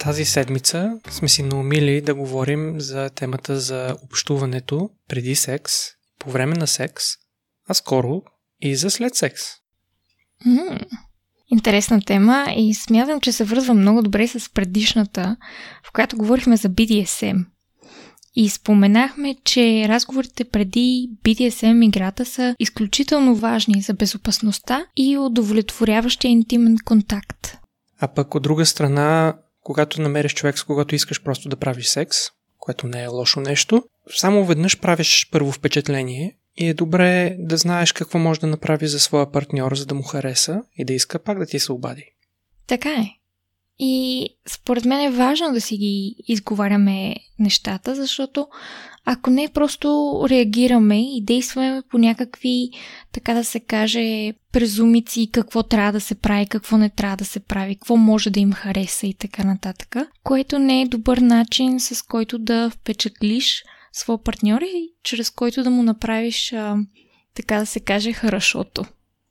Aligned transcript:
Тази 0.00 0.24
седмица 0.24 0.98
сме 1.10 1.28
си 1.28 1.42
наумили 1.42 2.00
да 2.00 2.14
говорим 2.14 2.80
за 2.80 3.10
темата 3.10 3.60
за 3.60 3.96
общуването 4.04 4.90
преди 5.08 5.34
секс, 5.34 5.72
по 6.18 6.30
време 6.30 6.54
на 6.56 6.66
секс, 6.66 7.04
а 7.68 7.74
скоро 7.74 8.22
и 8.60 8.76
за 8.76 8.90
след 8.90 9.14
секс. 9.14 9.42
М-м, 10.46 10.78
интересна 11.48 12.02
тема 12.06 12.46
и 12.56 12.74
смятам, 12.74 13.20
че 13.20 13.32
се 13.32 13.44
връзва 13.44 13.74
много 13.74 14.02
добре 14.02 14.28
с 14.28 14.52
предишната, 14.52 15.36
в 15.84 15.92
която 15.92 16.16
говорихме 16.16 16.56
за 16.56 16.68
BDSM. 16.68 17.46
И 18.34 18.48
споменахме, 18.48 19.36
че 19.44 19.88
разговорите 19.88 20.44
преди 20.44 21.10
BDSM 21.24 21.84
играта 21.84 22.24
са 22.24 22.56
изключително 22.58 23.34
важни 23.34 23.82
за 23.82 23.94
безопасността 23.94 24.86
и 24.96 25.18
удовлетворяващия 25.18 26.30
интимен 26.30 26.76
контакт. 26.84 27.56
А 27.98 28.08
пък 28.08 28.34
от 28.34 28.42
друга 28.42 28.66
страна, 28.66 29.34
когато 29.62 30.00
намериш 30.00 30.34
човек, 30.34 30.58
с 30.58 30.64
когото 30.64 30.94
искаш 30.94 31.22
просто 31.22 31.48
да 31.48 31.56
правиш 31.56 31.86
секс, 31.86 32.16
което 32.58 32.86
не 32.86 33.02
е 33.02 33.06
лошо 33.06 33.40
нещо, 33.40 33.84
само 34.10 34.44
веднъж 34.44 34.80
правиш 34.80 35.28
първо 35.32 35.52
впечатление 35.52 36.36
и 36.56 36.68
е 36.68 36.74
добре 36.74 37.36
да 37.38 37.56
знаеш 37.56 37.92
какво 37.92 38.18
може 38.18 38.40
да 38.40 38.46
направи 38.46 38.86
за 38.86 39.00
своя 39.00 39.32
партньор, 39.32 39.74
за 39.74 39.86
да 39.86 39.94
му 39.94 40.02
хареса 40.02 40.62
и 40.76 40.84
да 40.84 40.92
иска 40.92 41.18
пак 41.18 41.38
да 41.38 41.46
ти 41.46 41.58
се 41.58 41.72
обади. 41.72 42.04
Така 42.66 42.90
е. 42.90 43.19
И 43.82 44.28
според 44.48 44.84
мен 44.84 45.00
е 45.00 45.16
важно 45.16 45.52
да 45.52 45.60
си 45.60 45.76
ги 45.76 46.16
изговаряме 46.28 47.14
нещата, 47.38 47.94
защото 47.94 48.46
ако 49.04 49.30
не 49.30 49.48
просто 49.54 50.20
реагираме 50.28 51.16
и 51.16 51.24
действаме 51.24 51.82
по 51.90 51.98
някакви, 51.98 52.70
така 53.12 53.34
да 53.34 53.44
се 53.44 53.60
каже, 53.60 54.32
презумици, 54.52 55.30
какво 55.32 55.62
трябва 55.62 55.92
да 55.92 56.00
се 56.00 56.14
прави, 56.14 56.46
какво 56.46 56.76
не 56.76 56.90
трябва 56.90 57.16
да 57.16 57.24
се 57.24 57.40
прави, 57.40 57.74
какво 57.74 57.96
може 57.96 58.30
да 58.30 58.40
им 58.40 58.52
хареса 58.52 59.06
и 59.06 59.14
така 59.14 59.44
нататък, 59.44 59.96
което 60.24 60.58
не 60.58 60.82
е 60.82 60.88
добър 60.88 61.18
начин 61.18 61.80
с 61.80 62.02
който 62.02 62.38
да 62.38 62.70
впечатлиш 62.70 63.64
своя 63.92 64.22
партньор 64.22 64.60
и 64.60 64.88
чрез 65.02 65.30
който 65.30 65.62
да 65.62 65.70
му 65.70 65.82
направиш, 65.82 66.52
а, 66.52 66.76
така 67.34 67.58
да 67.58 67.66
се 67.66 67.80
каже, 67.80 68.12
хорошото. 68.12 68.84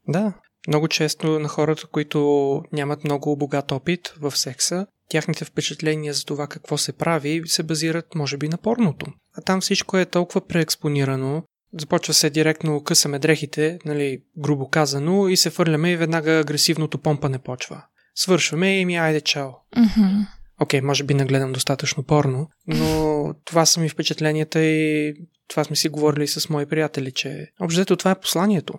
Да, 0.08 0.34
много 0.70 0.88
често 0.88 1.39
на 1.39 1.48
хората, 1.48 1.88
които 1.88 2.62
нямат 2.73 3.03
много 3.03 3.38
богат 3.38 3.72
опит 3.72 4.14
в 4.22 4.38
секса, 4.38 4.88
тяхните 5.09 5.45
впечатления 5.45 6.14
за 6.14 6.25
това 6.25 6.48
какво 6.48 6.78
се 6.78 6.94
прави 6.94 7.42
се 7.45 7.64
базират, 7.64 8.16
може 8.16 8.38
би, 8.38 8.50
на 8.50 8.58
порното. 8.58 9.06
А 9.38 9.42
там 9.42 9.62
всичко 9.62 9.97
е 9.97 10.06
толкова 10.06 10.47
преекспонирано, 10.47 11.44
започва 11.80 12.14
се 12.14 12.30
директно 12.30 12.84
късаме 12.84 13.20
дрехите, 13.20 13.80
нали, 13.86 14.22
грубо 14.38 14.70
казано, 14.70 15.28
и 15.28 15.38
се 15.38 15.50
фърляме 15.50 15.92
и 15.92 15.97
веднага 15.97 16.31
агресивното 16.31 16.97
помпане 16.97 17.40
почва. 17.40 17.84
Свършваме 18.16 18.80
и 18.80 18.86
ми 18.86 18.97
айде 18.97 19.22
чао. 19.22 19.50
Mm-hmm. 19.50 20.28
Окей, 20.62 20.80
okay, 20.80 20.84
може 20.84 21.03
би 21.03 21.14
нагледам 21.14 21.52
достатъчно 21.52 22.03
порно, 22.03 22.50
но 22.67 23.34
това 23.45 23.66
са 23.66 23.80
ми 23.80 23.90
впечатленията 23.90 24.62
и 24.62 25.14
това 25.47 25.64
сме 25.64 25.75
си 25.75 25.90
говорили 25.90 26.28
с 26.28 26.50
мои 26.50 26.66
приятели, 26.66 27.12
че 27.12 27.47
общо 27.59 27.97
това 27.97 28.12
е 28.12 28.20
посланието. 28.20 28.73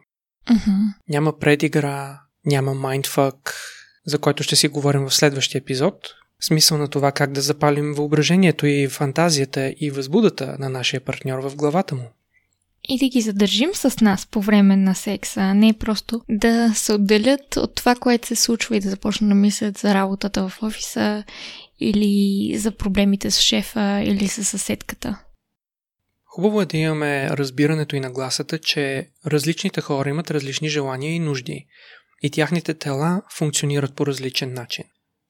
Mm-hmm. 0.48 0.94
Няма 1.08 1.38
предигра, 1.38 2.20
няма 2.46 2.74
майндфък, 2.74 3.54
за 4.06 4.18
който 4.18 4.42
ще 4.42 4.56
си 4.56 4.68
говорим 4.68 5.04
в 5.04 5.14
следващия 5.14 5.58
епизод. 5.58 5.94
Смисъл 6.40 6.78
на 6.78 6.88
това 6.88 7.12
как 7.12 7.32
да 7.32 7.40
запалим 7.40 7.92
въображението 7.92 8.66
и 8.66 8.88
фантазията 8.88 9.74
и 9.80 9.90
възбудата 9.90 10.56
на 10.58 10.68
нашия 10.68 11.00
партньор 11.00 11.38
в 11.38 11.56
главата 11.56 11.94
му. 11.94 12.10
И 12.88 12.98
да 12.98 13.08
ги 13.08 13.20
задържим 13.20 13.70
с 13.74 14.00
нас 14.00 14.26
по 14.26 14.40
време 14.40 14.76
на 14.76 14.94
секса, 14.94 15.40
а 15.40 15.54
не 15.54 15.72
просто 15.72 16.20
да 16.28 16.72
се 16.74 16.92
отделят 16.92 17.56
от 17.56 17.74
това, 17.74 17.94
което 17.94 18.28
се 18.28 18.36
случва 18.36 18.76
и 18.76 18.80
да 18.80 18.90
започнат 18.90 19.30
да 19.30 19.34
мислят 19.34 19.78
за 19.78 19.94
работата 19.94 20.48
в 20.48 20.62
офиса 20.62 21.24
или 21.80 22.54
за 22.58 22.70
проблемите 22.70 23.30
с 23.30 23.40
шефа 23.40 24.02
или 24.04 24.28
с 24.28 24.44
съседката. 24.44 25.18
Хубаво 26.34 26.62
е 26.62 26.66
да 26.66 26.76
имаме 26.76 27.30
разбирането 27.30 27.96
и 27.96 28.00
нагласата, 28.00 28.58
че 28.58 29.08
различните 29.26 29.80
хора 29.80 30.08
имат 30.08 30.30
различни 30.30 30.68
желания 30.68 31.14
и 31.14 31.18
нужди 31.18 31.66
и 32.22 32.30
тяхните 32.30 32.74
тела 32.74 33.22
функционират 33.34 33.94
по 33.94 34.06
различен 34.06 34.54
начин. 34.54 34.84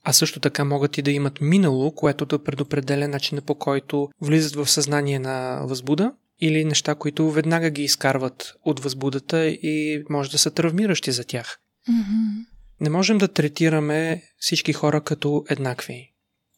А 0.04 0.12
също 0.12 0.40
така 0.40 0.64
могат 0.64 0.98
и 0.98 1.02
да 1.02 1.10
имат 1.10 1.40
минало, 1.40 1.94
което 1.94 2.26
да 2.26 2.44
предопределя 2.44 3.08
начина 3.08 3.40
по 3.40 3.54
който 3.54 4.08
влизат 4.22 4.54
в 4.54 4.70
съзнание 4.70 5.18
на 5.18 5.60
възбуда 5.66 6.12
или 6.40 6.64
неща, 6.64 6.94
които 6.94 7.30
веднага 7.30 7.70
ги 7.70 7.82
изкарват 7.82 8.54
от 8.64 8.80
възбудата 8.80 9.46
и 9.46 10.04
може 10.10 10.30
да 10.30 10.38
са 10.38 10.50
травмиращи 10.50 11.12
за 11.12 11.24
тях. 11.24 11.58
Mm-hmm. 11.88 12.46
Не 12.80 12.90
можем 12.90 13.18
да 13.18 13.28
третираме 13.28 14.22
всички 14.38 14.72
хора 14.72 15.00
като 15.00 15.44
еднакви. 15.50 16.09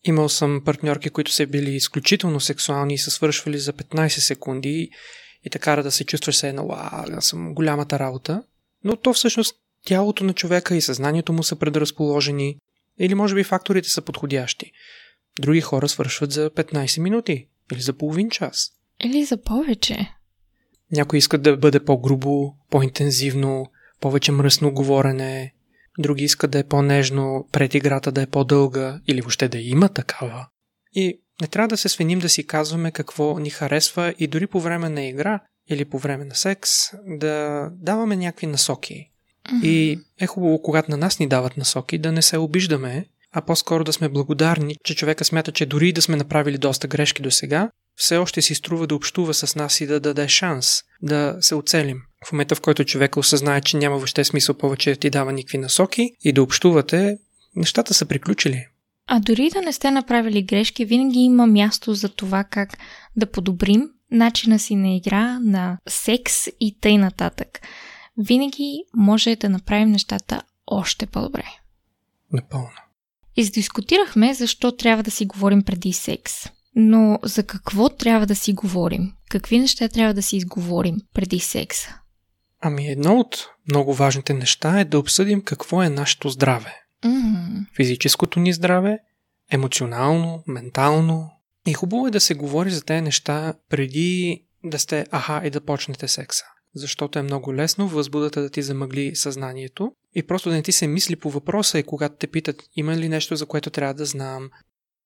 Имал 0.04 0.28
съм 0.28 0.62
партньорки, 0.64 1.10
които 1.10 1.32
са 1.32 1.46
били 1.46 1.70
изключително 1.70 2.40
сексуални 2.40 2.94
и 2.94 2.98
са 2.98 3.10
свършвали 3.10 3.58
за 3.58 3.72
15 3.72 4.08
секунди 4.08 4.90
и 5.44 5.50
така 5.50 5.76
да 5.76 5.90
се 5.90 6.04
чувстваш 6.04 6.36
се 6.36 6.48
едно, 6.48 6.66
вау, 6.66 7.20
съм 7.20 7.54
голямата 7.54 7.98
работа. 7.98 8.42
Но 8.84 8.96
то 8.96 9.12
всъщност 9.12 9.56
тялото 9.84 10.24
на 10.24 10.32
човека 10.32 10.76
и 10.76 10.80
съзнанието 10.80 11.32
му 11.32 11.42
са 11.42 11.56
предразположени 11.56 12.58
или 12.98 13.14
може 13.14 13.34
би 13.34 13.44
факторите 13.44 13.88
са 13.88 14.02
подходящи. 14.02 14.72
Други 15.40 15.60
хора 15.60 15.88
свършват 15.88 16.32
за 16.32 16.50
15 16.50 17.00
минути 17.00 17.48
или 17.72 17.80
за 17.80 17.92
половин 17.92 18.30
час. 18.30 18.72
Или 19.04 19.24
за 19.24 19.42
повече. 19.42 20.14
Някои 20.92 21.18
искат 21.18 21.42
да 21.42 21.56
бъде 21.56 21.84
по-грубо, 21.84 22.54
по-интензивно, 22.70 23.66
повече 24.00 24.32
мръсно 24.32 24.72
говорене, 24.72 25.54
други 25.98 26.24
искат 26.24 26.50
да 26.50 26.58
е 26.58 26.64
по-нежно, 26.64 27.48
пред 27.52 27.74
играта 27.74 28.12
да 28.12 28.22
е 28.22 28.26
по-дълга 28.26 29.00
или 29.08 29.20
въобще 29.20 29.48
да 29.48 29.58
има 29.58 29.88
такава. 29.88 30.46
И 30.94 31.20
не 31.40 31.46
трябва 31.46 31.68
да 31.68 31.76
се 31.76 31.88
свиним 31.88 32.18
да 32.18 32.28
си 32.28 32.46
казваме 32.46 32.90
какво 32.90 33.38
ни 33.38 33.50
харесва 33.50 34.14
и 34.18 34.26
дори 34.26 34.46
по 34.46 34.60
време 34.60 34.88
на 34.88 35.02
игра 35.02 35.40
или 35.68 35.84
по 35.84 35.98
време 35.98 36.24
на 36.24 36.34
секс 36.34 36.70
да 37.06 37.68
даваме 37.72 38.16
някакви 38.16 38.46
насоки. 38.46 39.10
Mm-hmm. 39.46 39.64
И 39.64 40.00
е 40.20 40.26
хубаво, 40.26 40.62
когато 40.62 40.90
на 40.90 40.96
нас 40.96 41.18
ни 41.18 41.28
дават 41.28 41.56
насоки, 41.56 41.98
да 41.98 42.12
не 42.12 42.22
се 42.22 42.38
обиждаме, 42.38 43.06
а 43.32 43.42
по-скоро 43.42 43.84
да 43.84 43.92
сме 43.92 44.08
благодарни, 44.08 44.76
че 44.84 44.96
човека 44.96 45.24
смята, 45.24 45.52
че 45.52 45.66
дори 45.66 45.92
да 45.92 46.02
сме 46.02 46.16
направили 46.16 46.58
доста 46.58 46.88
грешки 46.88 47.22
до 47.22 47.30
сега, 47.30 47.70
все 47.96 48.16
още 48.16 48.42
си 48.42 48.54
струва 48.54 48.86
да 48.86 48.94
общува 48.94 49.34
с 49.34 49.56
нас 49.56 49.80
и 49.80 49.86
да 49.86 50.00
даде 50.00 50.28
шанс 50.28 50.82
да 51.02 51.36
се 51.40 51.54
оцелим. 51.54 52.02
В 52.28 52.32
момента, 52.32 52.54
в 52.54 52.60
който 52.60 52.84
човека 52.84 53.20
осъзнае, 53.20 53.60
че 53.60 53.76
няма 53.76 53.96
въобще 53.96 54.24
смисъл 54.24 54.54
повече 54.54 54.90
да 54.90 54.96
ти 54.96 55.10
дава 55.10 55.32
никакви 55.32 55.58
насоки 55.58 56.10
и 56.24 56.32
да 56.32 56.42
общувате, 56.42 57.18
нещата 57.56 57.94
са 57.94 58.06
приключили. 58.06 58.66
А 59.06 59.20
дори 59.20 59.50
да 59.50 59.62
не 59.62 59.72
сте 59.72 59.90
направили 59.90 60.42
грешки, 60.42 60.84
винаги 60.84 61.18
има 61.18 61.46
място 61.46 61.94
за 61.94 62.08
това 62.08 62.44
как 62.44 62.78
да 63.16 63.26
подобрим 63.26 63.88
начина 64.10 64.58
си 64.58 64.76
на 64.76 64.96
игра, 64.96 65.40
на 65.40 65.78
секс 65.88 66.46
и 66.60 66.76
тъй 66.80 66.98
нататък. 66.98 67.60
Винаги 68.18 68.84
може 68.96 69.36
да 69.36 69.48
направим 69.48 69.90
нещата 69.90 70.42
още 70.66 71.06
по-добре. 71.06 71.44
Напълно. 72.32 72.70
Издискутирахме 73.36 74.34
защо 74.34 74.72
трябва 74.72 75.02
да 75.02 75.10
си 75.10 75.26
говорим 75.26 75.62
преди 75.62 75.92
секс. 75.92 76.32
Но 76.76 77.18
за 77.22 77.42
какво 77.42 77.88
трябва 77.88 78.26
да 78.26 78.36
си 78.36 78.52
говорим? 78.52 79.12
Какви 79.30 79.58
неща 79.58 79.88
трябва 79.88 80.14
да 80.14 80.22
си 80.22 80.36
изговорим 80.36 80.96
преди 81.14 81.40
секса? 81.40 82.01
Ами 82.64 82.88
едно 82.88 83.18
от 83.18 83.48
много 83.68 83.94
важните 83.94 84.34
неща 84.34 84.80
е 84.80 84.84
да 84.84 84.98
обсъдим 84.98 85.42
какво 85.42 85.82
е 85.82 85.88
нашето 85.88 86.28
здраве. 86.28 86.74
Mm-hmm. 87.04 87.76
Физическото 87.76 88.40
ни 88.40 88.52
здраве, 88.52 88.98
емоционално, 89.50 90.42
ментално. 90.46 91.30
И 91.66 91.72
хубаво 91.72 92.06
е 92.06 92.10
да 92.10 92.20
се 92.20 92.34
говори 92.34 92.70
за 92.70 92.84
тези 92.84 93.00
неща 93.00 93.54
преди 93.68 94.42
да 94.64 94.78
сте 94.78 95.06
аха 95.10 95.42
и 95.44 95.50
да 95.50 95.60
почнете 95.60 96.08
секса. 96.08 96.44
Защото 96.74 97.18
е 97.18 97.22
много 97.22 97.54
лесно 97.54 97.88
възбудата 97.88 98.42
да 98.42 98.50
ти 98.50 98.62
замъгли 98.62 99.16
съзнанието 99.16 99.92
и 100.14 100.22
просто 100.22 100.48
да 100.48 100.54
не 100.54 100.62
ти 100.62 100.72
се 100.72 100.86
мисли 100.86 101.16
по 101.16 101.30
въпроса 101.30 101.78
и 101.78 101.82
когато 101.82 102.16
те 102.16 102.26
питат 102.26 102.62
има 102.76 102.96
ли 102.96 103.08
нещо, 103.08 103.36
за 103.36 103.46
което 103.46 103.70
трябва 103.70 103.94
да 103.94 104.04
знам. 104.04 104.50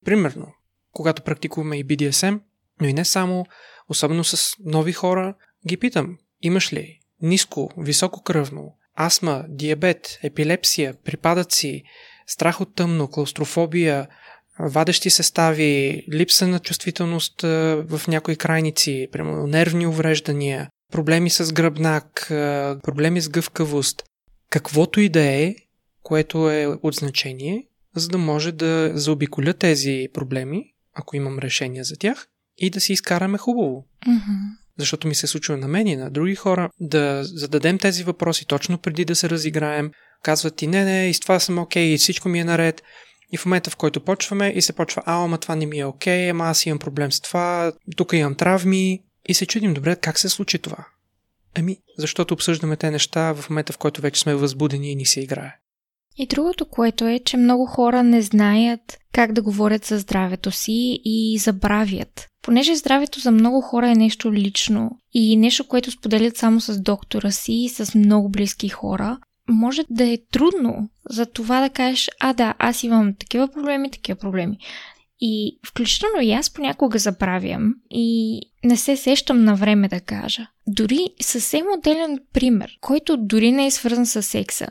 Примерно, 0.05 0.47
когато 0.93 1.23
практикуваме 1.23 1.77
и 1.77 1.85
BDSM, 1.85 2.41
но 2.81 2.87
и 2.87 2.93
не 2.93 3.05
само, 3.05 3.47
особено 3.89 4.25
с 4.25 4.55
нови 4.65 4.93
хора, 4.93 5.35
ги 5.69 5.77
питам, 5.77 6.19
имаш 6.43 6.73
ли 6.73 7.01
ниско, 7.23 7.71
високо 7.79 8.23
кръвно, 8.23 8.77
астма, 8.97 9.45
диабет, 9.49 10.19
епилепсия, 10.23 10.95
припадъци, 11.05 11.83
страх 12.27 12.61
от 12.61 12.75
тъмно, 12.75 13.09
клаустрофобия, 13.09 14.09
вадещи 14.59 15.11
състави, 15.11 16.05
липса 16.13 16.49
на 16.49 16.59
чувствителност 16.59 17.43
в 17.43 18.01
някои 18.09 18.37
крайници, 18.37 19.09
примерно 19.13 19.47
нервни 19.47 19.87
увреждания, 19.87 20.69
проблеми 20.93 21.31
с 21.31 21.53
гръбнак, 21.53 22.27
проблеми 22.83 23.21
с 23.21 23.29
гъвкавост, 23.29 24.05
каквото 24.51 25.01
и 25.01 25.09
да 25.09 25.23
е, 25.23 25.55
което 26.03 26.51
е 26.51 26.67
от 26.67 26.95
значение, 26.95 27.67
за 27.95 28.09
да 28.09 28.19
може 28.19 28.53
да 28.53 28.93
заобиколя 28.95 29.55
тези 29.55 30.09
проблеми, 30.15 30.65
ако 30.95 31.17
имам 31.17 31.39
решение 31.39 31.85
за 31.85 31.97
тях, 31.97 32.29
и 32.59 32.71
да 32.71 32.81
си 32.81 32.93
изкараме 32.93 33.39
хубаво. 33.39 33.87
Mm-hmm. 34.07 34.66
Защото 34.79 35.09
ми 35.09 35.15
се 35.15 35.27
случва 35.27 35.57
на 35.57 35.69
мен 35.69 35.87
и 35.87 35.97
на 35.97 36.11
други 36.11 36.35
хора 36.35 36.71
да 36.81 37.21
зададем 37.25 37.79
тези 37.79 38.05
въпроси 38.05 38.47
точно 38.47 38.79
преди 38.79 39.05
да 39.05 39.15
се 39.15 39.31
разиграем. 39.31 39.91
Казват 40.23 40.57
ти, 40.57 40.67
не, 40.67 40.85
не, 40.85 41.09
и 41.09 41.15
с 41.15 41.21
това 41.21 41.41
съм 41.41 41.59
окей, 41.59 41.87
okay, 41.87 41.95
и 41.95 41.99
всичко 41.99 42.29
ми 42.29 42.41
е 42.41 42.45
наред. 42.45 42.83
И 43.33 43.37
в 43.37 43.47
момента, 43.47 43.71
в 43.71 43.77
който 43.77 44.01
почваме 44.01 44.53
и 44.57 44.63
се 44.63 44.73
почва, 44.73 45.03
а, 45.07 45.25
ама 45.25 45.39
това 45.39 45.57
не 45.57 45.67
ми 45.67 45.79
е 45.79 45.85
окей, 45.85 46.27
okay, 46.27 46.31
ама 46.31 46.45
аз 46.45 46.67
имам 46.67 46.79
проблем 46.79 47.13
с 47.13 47.21
това, 47.21 47.73
тук 47.97 48.13
имам 48.13 48.35
травми. 48.35 49.03
И 49.29 49.35
се 49.35 49.47
чудим, 49.47 49.75
добре, 49.75 49.97
как 49.97 50.19
се 50.19 50.29
случи 50.29 50.59
това? 50.59 50.87
Ами, 51.55 51.79
защото 51.99 52.35
обсъждаме 52.35 52.77
те 52.77 52.91
неща 52.91 53.33
в 53.35 53.51
момента, 53.51 53.73
в 53.73 53.79
който 53.79 54.01
вече 54.01 54.21
сме 54.21 54.35
възбудени 54.35 54.93
и 54.93 54.97
ни 54.97 55.07
се 55.07 55.21
играе. 55.21 55.55
И 56.19 56.27
другото, 56.27 56.67
което 56.67 57.07
е, 57.07 57.19
че 57.19 57.37
много 57.37 57.67
хора 57.67 58.03
не 58.03 58.23
знаят 58.23 58.99
как 59.13 59.33
да 59.33 59.43
говорят 59.43 59.85
за 59.85 59.99
здравето 59.99 60.51
си 60.51 61.01
и 61.05 61.39
забравят. 61.39 62.29
Понеже 62.43 62.75
здравето 62.75 63.21
за 63.21 63.31
много 63.31 63.61
хора 63.61 63.91
е 63.91 63.95
нещо 63.95 64.33
лично 64.33 64.91
и 65.13 65.37
нещо, 65.37 65.65
което 65.69 65.91
споделят 65.91 66.37
само 66.37 66.61
с 66.61 66.81
доктора 66.81 67.31
си 67.31 67.53
и 67.53 67.69
с 67.69 67.95
много 67.95 68.29
близки 68.29 68.69
хора, 68.69 69.19
може 69.49 69.83
да 69.91 70.05
е 70.05 70.19
трудно 70.31 70.89
за 71.11 71.27
това 71.27 71.61
да 71.61 71.71
кажеш, 71.71 72.11
а 72.21 72.33
да, 72.33 72.55
аз 72.59 72.83
имам 72.83 73.15
такива 73.15 73.49
проблеми, 73.49 73.91
такива 73.91 74.19
проблеми. 74.19 74.59
И 75.21 75.59
включително 75.67 76.21
и 76.23 76.33
аз 76.33 76.51
понякога 76.51 76.99
забравям 76.99 77.75
и 77.91 78.41
не 78.65 78.77
се 78.77 78.97
сещам 78.97 79.45
на 79.45 79.55
време 79.55 79.89
да 79.89 80.01
кажа. 80.01 80.47
Дори 80.67 81.09
съвсем 81.21 81.67
отделен 81.79 82.19
пример, 82.33 82.79
който 82.81 83.17
дори 83.17 83.53
не 83.53 83.67
е 83.67 83.71
свързан 83.71 84.07
с 84.07 84.23
секса. 84.23 84.67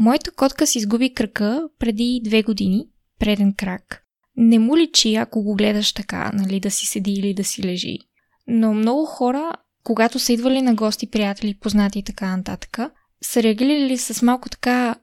Моята 0.00 0.30
котка 0.30 0.66
си 0.66 0.78
изгуби 0.78 1.14
крака 1.14 1.68
преди 1.78 2.20
две 2.24 2.42
години, 2.42 2.86
преден 3.18 3.54
крак. 3.54 4.02
Не 4.36 4.58
му 4.58 4.76
личи, 4.76 5.14
ако 5.14 5.42
го 5.42 5.54
гледаш 5.54 5.92
така, 5.92 6.30
нали, 6.34 6.60
да 6.60 6.70
си 6.70 6.86
седи 6.86 7.12
или 7.12 7.34
да 7.34 7.44
си 7.44 7.62
лежи. 7.62 7.98
Но 8.46 8.74
много 8.74 9.04
хора, 9.04 9.52
когато 9.84 10.18
са 10.18 10.32
идвали 10.32 10.62
на 10.62 10.74
гости, 10.74 11.10
приятели, 11.10 11.58
познати 11.60 11.98
и 11.98 12.02
така 12.02 12.36
нататък, 12.36 12.78
са 13.22 13.42
реагирали 13.42 13.98
с 13.98 14.22
малко 14.22 14.48
така 14.48 14.94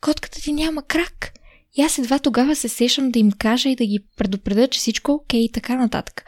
котката 0.00 0.40
ти 0.40 0.52
няма 0.52 0.82
крак. 0.82 1.32
И 1.74 1.82
аз 1.82 1.98
едва 1.98 2.18
тогава 2.18 2.56
се 2.56 2.68
сещам 2.68 3.10
да 3.10 3.18
им 3.18 3.32
кажа 3.32 3.68
и 3.68 3.76
да 3.76 3.86
ги 3.86 4.06
предупредя, 4.16 4.68
че 4.68 4.78
всичко 4.78 5.12
е 5.12 5.14
окей 5.14 5.40
и 5.40 5.52
така 5.52 5.76
нататък. 5.76 6.24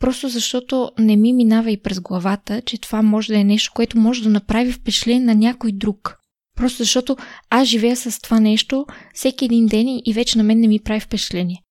Просто 0.00 0.28
защото 0.28 0.90
не 0.98 1.16
ми 1.16 1.32
минава 1.32 1.70
и 1.70 1.82
през 1.82 2.00
главата, 2.00 2.62
че 2.62 2.80
това 2.80 3.02
може 3.02 3.32
да 3.32 3.38
е 3.38 3.44
нещо, 3.44 3.72
което 3.74 3.98
може 3.98 4.22
да 4.22 4.28
направи 4.28 4.72
впечатление 4.72 5.26
на 5.26 5.34
някой 5.34 5.72
друг. 5.72 6.17
Просто 6.58 6.82
защото 6.82 7.16
аз 7.50 7.68
живея 7.68 7.96
с 7.96 8.20
това 8.20 8.40
нещо 8.40 8.86
всеки 9.14 9.44
един 9.44 9.66
ден 9.66 9.86
и 10.04 10.12
вече 10.14 10.38
на 10.38 10.44
мен 10.44 10.60
не 10.60 10.68
ми 10.68 10.80
прави 10.80 11.00
впечатление. 11.00 11.62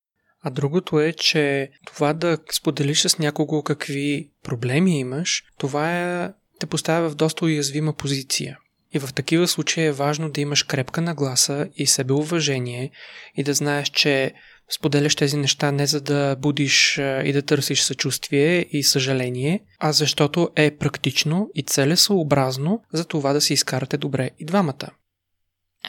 А 0.42 0.50
другото 0.50 1.00
е, 1.00 1.12
че 1.12 1.70
това 1.86 2.12
да 2.12 2.38
споделиш 2.52 3.00
с 3.00 3.18
някого 3.18 3.62
какви 3.62 4.30
проблеми 4.42 4.98
имаш, 4.98 5.42
това 5.58 5.98
е, 5.98 6.30
те 6.60 6.66
поставя 6.66 7.10
в 7.10 7.14
доста 7.14 7.44
уязвима 7.44 7.92
позиция. 7.92 8.58
И 8.94 8.98
в 8.98 9.12
такива 9.14 9.48
случаи 9.48 9.84
е 9.84 9.92
важно 9.92 10.30
да 10.30 10.40
имаш 10.40 10.62
крепка 10.62 11.00
нагласа 11.00 11.68
и 11.76 11.86
себеуважение 11.86 12.90
и 13.36 13.42
да 13.42 13.54
знаеш, 13.54 13.88
че 13.88 14.32
споделяш 14.76 15.16
тези 15.16 15.36
неща 15.36 15.72
не 15.72 15.86
за 15.86 16.00
да 16.00 16.36
будиш 16.36 16.98
и 16.98 17.32
да 17.32 17.42
търсиш 17.42 17.82
съчувствие 17.82 18.66
и 18.70 18.82
съжаление, 18.82 19.64
а 19.78 19.92
защото 19.92 20.50
е 20.56 20.76
практично 20.76 21.50
и 21.54 21.62
целесообразно 21.62 22.82
за 22.92 23.04
това 23.04 23.32
да 23.32 23.40
си 23.40 23.52
изкарате 23.52 23.96
добре 23.96 24.30
и 24.38 24.44
двамата. 24.44 24.90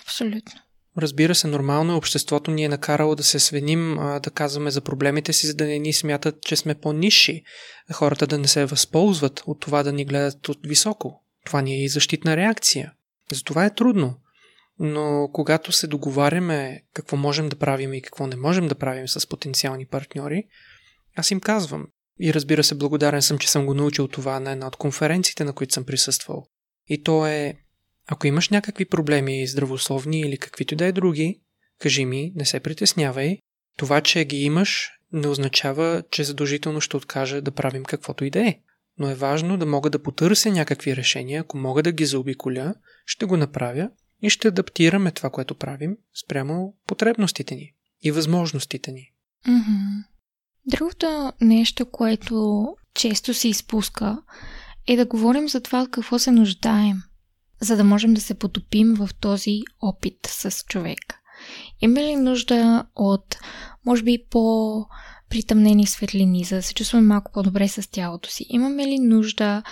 Абсолютно. 0.01 0.61
Разбира 0.97 1.35
се, 1.35 1.47
нормално 1.47 1.93
е 1.93 1.95
обществото 1.95 2.51
ни 2.51 2.63
е 2.63 2.69
накарало 2.69 3.15
да 3.15 3.23
се 3.23 3.39
свеним, 3.39 3.95
да 4.23 4.31
казваме 4.33 4.71
за 4.71 4.81
проблемите 4.81 5.33
си, 5.33 5.47
за 5.47 5.53
да 5.53 5.65
не 5.65 5.79
ни 5.79 5.93
смятат, 5.93 6.41
че 6.41 6.55
сме 6.55 6.75
по-низши. 6.75 7.43
Хората 7.93 8.27
да 8.27 8.37
не 8.37 8.47
се 8.47 8.65
възползват 8.65 9.43
от 9.45 9.59
това 9.59 9.83
да 9.83 9.93
ни 9.93 10.05
гледат 10.05 10.49
от 10.49 10.59
високо. 10.63 11.23
Това 11.45 11.61
ни 11.61 11.73
е 11.73 11.83
и 11.83 11.89
защитна 11.89 12.37
реакция. 12.37 12.93
Затова 13.31 13.65
е 13.65 13.73
трудно. 13.73 14.15
Но 14.79 15.29
когато 15.33 15.71
се 15.71 15.87
договаряме 15.87 16.81
какво 16.93 17.17
можем 17.17 17.49
да 17.49 17.55
правим 17.55 17.93
и 17.93 18.01
какво 18.01 18.27
не 18.27 18.35
можем 18.35 18.67
да 18.67 18.75
правим 18.75 19.07
с 19.07 19.27
потенциални 19.27 19.85
партньори, 19.85 20.43
аз 21.15 21.31
им 21.31 21.39
казвам. 21.39 21.87
И 22.19 22.33
разбира 22.33 22.63
се, 22.63 22.75
благодарен 22.75 23.21
съм, 23.21 23.37
че 23.37 23.51
съм 23.51 23.65
го 23.65 23.73
научил 23.73 24.07
това 24.07 24.39
на 24.39 24.51
една 24.51 24.67
от 24.67 24.75
конференциите, 24.75 25.43
на 25.43 25.53
които 25.53 25.73
съм 25.73 25.85
присъствал. 25.85 26.45
И 26.87 27.03
то 27.03 27.27
е, 27.27 27.55
ако 28.07 28.27
имаш 28.27 28.49
някакви 28.49 28.85
проблеми 28.85 29.47
здравословни 29.47 30.19
или 30.21 30.37
каквито 30.37 30.75
да 30.75 30.85
е 30.85 30.91
други, 30.91 31.41
кажи 31.79 32.05
ми, 32.05 32.31
не 32.35 32.45
се 32.45 32.59
притеснявай. 32.59 33.37
Това, 33.77 34.01
че 34.01 34.25
ги 34.25 34.37
имаш, 34.37 34.91
не 35.11 35.27
означава, 35.27 36.03
че 36.11 36.23
задължително 36.23 36.81
ще 36.81 36.97
откажа 36.97 37.41
да 37.41 37.51
правим 37.51 37.83
каквото 37.83 38.25
и 38.25 38.29
да 38.29 38.47
е. 38.47 38.59
Но 38.97 39.09
е 39.09 39.15
важно 39.15 39.57
да 39.57 39.65
мога 39.65 39.89
да 39.89 40.03
потърся 40.03 40.51
някакви 40.51 40.95
решения, 40.95 41.41
ако 41.41 41.57
мога 41.57 41.83
да 41.83 41.91
ги 41.91 42.05
заобиколя, 42.05 42.73
ще 43.05 43.25
го 43.25 43.37
направя 43.37 43.89
и 44.21 44.30
ще 44.30 44.48
адаптираме 44.48 45.12
това, 45.12 45.30
което 45.30 45.56
правим 45.56 45.98
спрямо 46.25 46.74
потребностите 46.88 47.56
ни 47.56 47.74
и 48.01 48.12
възможностите 48.12 48.92
ни. 48.92 49.12
Mm-hmm. 49.48 50.04
Другото 50.66 51.33
нещо, 51.42 51.86
което 51.86 52.68
често 52.94 53.33
се 53.33 53.48
изпуска, 53.48 54.21
е 54.88 54.95
да 54.95 55.06
говорим 55.06 55.50
за 55.50 55.62
това 55.62 55.88
какво 55.92 56.19
се 56.19 56.31
нуждаем, 56.31 57.01
за 57.62 57.77
да 57.77 57.83
можем 57.83 58.13
да 58.13 58.21
се 58.21 58.33
потопим 58.33 58.94
в 58.94 59.10
този 59.21 59.62
опит 59.81 60.18
с 60.27 60.63
човека. 60.63 61.19
Има 61.81 62.00
ли 62.00 62.15
нужда 62.15 62.86
от, 62.95 63.38
може 63.86 64.04
би, 64.04 64.25
по 64.30 64.86
притъмнени 65.30 65.88
светлини, 65.88 66.44
за 66.44 66.56
да 66.56 66.63
се 66.63 66.74
чувстваме 66.74 67.07
малко 67.07 67.31
по-добре 67.31 67.68
с 67.68 67.92
тялото 67.92 68.30
си? 68.30 68.45
Имаме 68.50 68.88
ли 68.88 69.00
нужда 69.00 69.63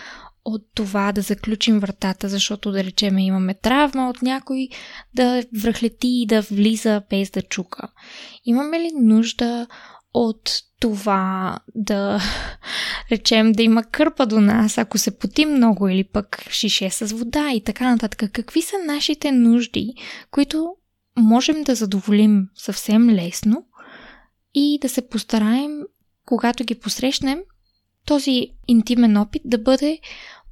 от 0.49 0.61
това 0.75 1.11
да 1.11 1.21
заключим 1.21 1.79
вратата, 1.79 2.29
защото 2.29 2.71
да 2.71 2.83
речеме 2.83 3.25
имаме 3.25 3.53
травма 3.53 4.09
от 4.09 4.21
някой 4.21 4.67
да 5.15 5.43
връхлети 5.61 6.07
и 6.07 6.25
да 6.25 6.41
влиза 6.41 7.01
без 7.09 7.29
да 7.29 7.41
чука. 7.41 7.87
Имаме 8.45 8.79
ли 8.79 8.91
нужда 9.01 9.67
от 10.13 10.59
това 10.79 11.59
да 11.75 12.21
речем 13.11 13.51
да 13.51 13.63
има 13.63 13.83
кърпа 13.83 14.25
до 14.25 14.41
нас, 14.41 14.77
ако 14.77 14.97
се 14.97 15.17
поти 15.17 15.45
много 15.45 15.87
или 15.87 16.03
пък 16.03 16.49
шише 16.49 16.89
с 16.89 17.05
вода 17.05 17.51
и 17.51 17.63
така 17.63 17.91
нататък. 17.91 18.31
Какви 18.33 18.61
са 18.61 18.75
нашите 18.85 19.31
нужди, 19.31 19.93
които 20.31 20.75
можем 21.17 21.63
да 21.63 21.75
задоволим 21.75 22.47
съвсем 22.55 23.09
лесно 23.09 23.65
и 24.53 24.79
да 24.81 24.89
се 24.89 25.09
постараем, 25.09 25.71
когато 26.25 26.63
ги 26.63 26.75
посрещнем, 26.75 27.39
този 28.07 28.47
интимен 28.67 29.17
опит 29.17 29.41
да 29.45 29.57
бъде 29.57 29.99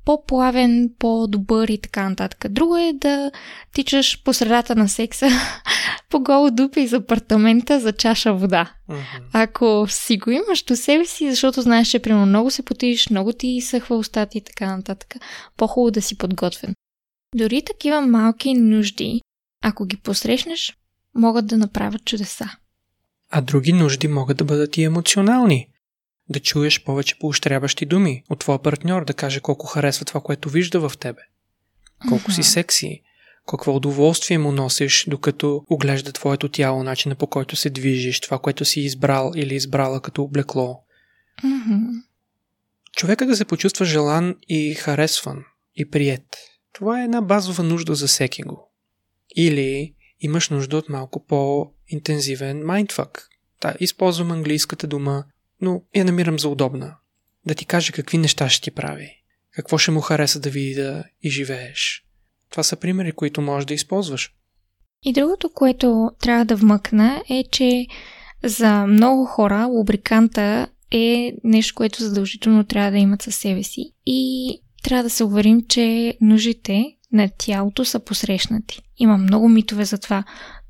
по-плавен, 0.06 0.90
по-добър 1.00 1.68
и 1.68 1.78
така 1.78 2.10
нататък. 2.10 2.46
Друго 2.50 2.78
е 2.78 2.94
да 2.94 3.32
тичаш 3.74 4.24
по 4.24 4.34
средата 4.34 4.76
на 4.76 4.90
секса 4.90 5.30
по 6.10 6.20
голо 6.20 6.52
дупи 6.52 6.82
из 6.82 6.94
апартамента 6.94 7.80
за 7.80 7.94
чаша 7.94 8.34
вода. 8.34 8.74
Mm-hmm. 8.90 9.22
Ако 9.34 9.86
си 9.90 10.18
го 10.18 10.32
имаш 10.32 10.64
до 10.64 10.76
себе 10.76 11.06
си, 11.06 11.30
защото 11.30 11.62
знаеш, 11.62 11.88
че 11.88 12.00
примерно 12.00 12.26
много 12.26 12.52
се 12.52 12.66
потиш, 12.66 13.10
много 13.10 13.34
ти 13.34 13.62
съхва 13.62 13.98
устата 13.98 14.38
и 14.38 14.42
така 14.42 14.78
нататък, 14.78 15.16
по-хубаво 15.58 15.92
да 15.92 16.02
си 16.02 16.18
подготвен. 16.18 16.74
Дори 17.36 17.62
такива 17.62 18.02
малки 18.02 18.54
нужди, 18.54 19.22
ако 19.64 19.86
ги 19.86 19.98
посрещнеш, 19.98 20.78
могат 21.16 21.48
да 21.48 21.58
направят 21.58 22.06
чудеса. 22.06 22.50
А 23.30 23.42
други 23.42 23.74
нужди 23.74 24.08
могат 24.08 24.38
да 24.38 24.44
бъдат 24.44 24.78
и 24.78 24.84
емоционални 24.84 25.68
да 26.30 26.40
чуеш 26.40 26.84
повече 26.84 27.20
поощряващи 27.20 27.86
думи 27.86 28.24
от 28.30 28.40
твоя 28.40 28.60
партньор, 28.60 29.06
да 29.06 29.14
каже 29.14 29.40
колко 29.40 29.68
харесва 29.68 30.06
това, 30.06 30.22
което 30.22 30.50
вижда 30.50 30.90
в 30.90 30.98
тебе, 30.98 31.22
колко 32.10 32.32
uh-huh. 32.32 32.36
си 32.36 32.44
секси, 32.44 33.02
какво 33.48 33.76
удоволствие 33.76 34.38
му 34.38 34.52
носиш, 34.52 35.06
докато 35.08 35.66
оглежда 35.70 36.12
твоето 36.12 36.50
тяло, 36.50 36.84
начина 36.84 37.16
по 37.16 37.28
който 37.28 37.56
се 37.56 37.70
движиш, 37.70 38.20
това, 38.20 38.40
което 38.40 38.66
си 38.66 38.82
избрал 38.82 39.32
или 39.36 39.56
избрала 39.56 40.02
като 40.02 40.24
облекло. 40.24 40.84
Uh-huh. 41.44 42.04
Човека 42.96 43.26
да 43.26 43.36
се 43.36 43.46
почувства 43.46 43.86
желан 43.86 44.36
и 44.48 44.74
харесван 44.74 45.44
и 45.76 45.90
прият. 45.90 46.38
Това 46.74 47.02
е 47.02 47.04
една 47.04 47.22
базова 47.22 47.64
нужда 47.64 47.96
за 47.96 48.08
всеки 48.08 48.44
го. 48.44 48.72
Или 49.36 49.94
имаш 50.20 50.50
нужда 50.50 50.78
от 50.78 50.90
малко 50.90 51.26
по-интензивен 51.26 52.66
майндфак. 52.66 53.30
Да, 53.62 53.76
използвам 53.80 54.32
английската 54.32 54.88
дума 54.88 55.24
но 55.62 55.82
я 55.96 56.06
намирам 56.06 56.40
за 56.40 56.50
удобна. 56.50 56.96
Да 57.46 57.56
ти 57.56 57.66
каже 57.66 57.92
какви 57.92 58.18
неща 58.18 58.50
ще 58.50 58.62
ти 58.62 58.72
прави, 58.72 59.12
какво 59.52 59.78
ще 59.78 59.92
му 59.92 60.02
хареса 60.02 60.40
да 60.40 60.50
види 60.50 60.76
да 60.76 61.04
и 61.24 61.30
живееш. 61.30 62.06
Това 62.50 62.64
са 62.64 62.76
примери, 62.76 63.12
които 63.12 63.42
можеш 63.42 63.66
да 63.66 63.74
използваш. 63.74 64.34
И 65.04 65.14
другото, 65.14 65.50
което 65.50 66.12
трябва 66.22 66.46
да 66.46 66.56
вмъкна 66.56 67.24
е, 67.30 67.44
че 67.52 67.88
за 68.44 68.88
много 68.88 69.26
хора 69.26 69.66
лубриканта 69.66 70.68
е 70.92 71.34
нещо, 71.44 71.76
което 71.76 72.04
задължително 72.04 72.64
трябва 72.64 72.92
да 72.92 72.98
имат 72.98 73.22
със 73.22 73.36
себе 73.36 73.64
си. 73.64 73.92
И 74.06 74.52
трябва 74.84 75.04
да 75.04 75.10
се 75.10 75.24
уверим, 75.24 75.62
че 75.68 76.18
нуждите 76.22 76.86
на 77.12 77.30
тялото 77.38 77.86
са 77.86 78.00
посрещнати. 78.00 78.82
Има 78.98 79.18
много 79.18 79.50
митове 79.50 79.86
за 79.86 79.98
това, 79.98 80.24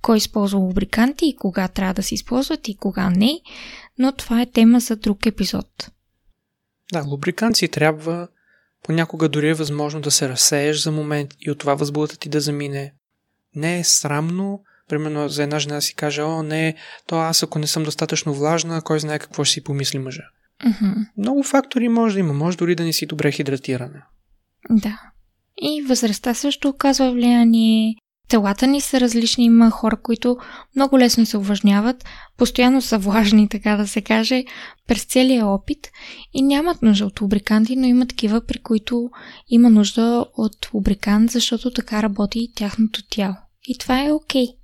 кой 0.06 0.18
използва 0.18 0.60
лубриканти 0.60 1.26
и 1.26 1.36
кога 1.36 1.68
трябва 1.68 1.94
да 1.94 2.04
се 2.04 2.16
използват 2.16 2.68
и 2.68 2.78
кога 2.78 3.10
не, 3.10 3.40
но 4.00 4.12
това 4.12 4.42
е 4.42 4.46
тема 4.46 4.80
за 4.80 4.96
друг 4.96 5.26
епизод. 5.26 5.92
Да, 6.94 7.04
лубриканти 7.04 7.68
трябва 7.68 8.28
понякога 8.84 9.30
дори 9.30 9.50
е 9.50 9.54
възможно 9.54 10.02
да 10.02 10.12
се 10.12 10.30
разсееш 10.30 10.84
за 10.84 10.92
момент 10.92 11.34
и 11.40 11.52
от 11.52 11.58
това 11.58 11.76
възбудата 11.76 12.18
ти 12.18 12.30
да 12.30 12.42
замине. 12.42 12.94
Не 13.56 13.80
е 13.80 13.84
срамно, 13.84 14.64
примерно 14.90 15.30
за 15.30 15.44
една 15.44 15.60
жена 15.60 15.82
си 15.82 15.96
каже, 15.96 16.22
о, 16.22 16.44
не, 16.44 16.76
то 17.08 17.20
аз 17.20 17.44
ако 17.44 17.60
не 17.60 17.68
съм 17.68 17.84
достатъчно 17.84 18.34
влажна, 18.34 18.82
кой 18.82 19.00
знае 19.00 19.20
какво 19.20 19.44
ще 19.44 19.54
си 19.54 19.64
помисли 19.64 20.00
мъжа. 20.00 20.24
Mm-hmm. 20.66 20.96
Много 21.18 21.44
фактори 21.44 21.90
може 21.90 22.14
да 22.14 22.20
има, 22.20 22.34
може 22.34 22.58
дори 22.58 22.76
да 22.76 22.84
не 22.84 22.94
си 22.94 23.06
добре 23.06 23.32
хидратирана. 23.32 24.04
Да. 24.70 25.02
И 25.58 25.82
възрастта 25.82 26.34
също 26.34 26.70
оказва 26.70 27.12
влияние. 27.12 27.96
Телата 28.28 28.68
ни 28.68 28.82
са 28.82 29.00
различни. 29.00 29.46
Има 29.46 29.72
хора, 29.72 29.98
които 30.02 30.38
много 30.76 31.00
лесно 31.00 31.26
се 31.26 31.38
увлажняват, 31.38 32.06
постоянно 32.38 32.82
са 32.82 32.98
влажни, 32.98 33.50
така 33.50 33.76
да 33.76 33.88
се 33.88 34.02
каже, 34.02 34.44
през 34.88 35.06
целия 35.06 35.48
опит 35.48 35.92
и 36.34 36.42
нямат 36.42 36.82
нужда 36.82 37.06
от 37.06 37.22
лубриканти, 37.22 37.76
но 37.76 37.88
има 37.88 38.08
такива, 38.08 38.42
при 38.42 38.58
които 38.58 39.10
има 39.48 39.70
нужда 39.70 40.26
от 40.38 40.74
лубрикант, 40.74 41.32
защото 41.32 41.72
така 41.72 42.04
работи 42.04 42.52
тяхното 42.56 43.02
тяло. 43.10 43.36
И 43.68 43.78
това 43.78 44.06
е 44.06 44.12
окей. 44.12 44.46
Okay. 44.46 44.56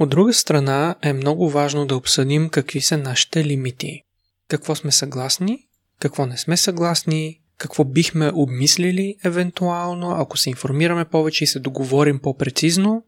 От 0.00 0.10
друга 0.10 0.32
страна 0.32 0.94
е 1.02 1.12
много 1.12 1.50
важно 1.50 1.86
да 1.86 1.96
обсъдим 1.96 2.48
какви 2.48 2.80
са 2.80 2.98
нашите 2.98 3.44
лимити. 3.44 4.00
Какво 4.48 4.74
сме 4.74 4.92
съгласни, 4.92 5.58
какво 6.00 6.26
не 6.26 6.38
сме 6.38 6.56
съгласни, 6.56 7.40
какво 7.58 7.84
бихме 7.84 8.30
обмислили 8.34 9.16
евентуално, 9.24 10.10
ако 10.10 10.36
се 10.36 10.50
информираме 10.50 11.04
повече 11.04 11.44
и 11.44 11.46
се 11.46 11.58
договорим 11.58 12.18
по-прецизно 12.18 13.04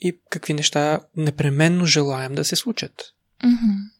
и 0.00 0.18
какви 0.30 0.54
неща 0.54 1.00
непременно 1.16 1.86
желаем 1.86 2.34
да 2.34 2.44
се 2.44 2.56
случат. 2.56 2.92
Mm-hmm. 3.44 3.90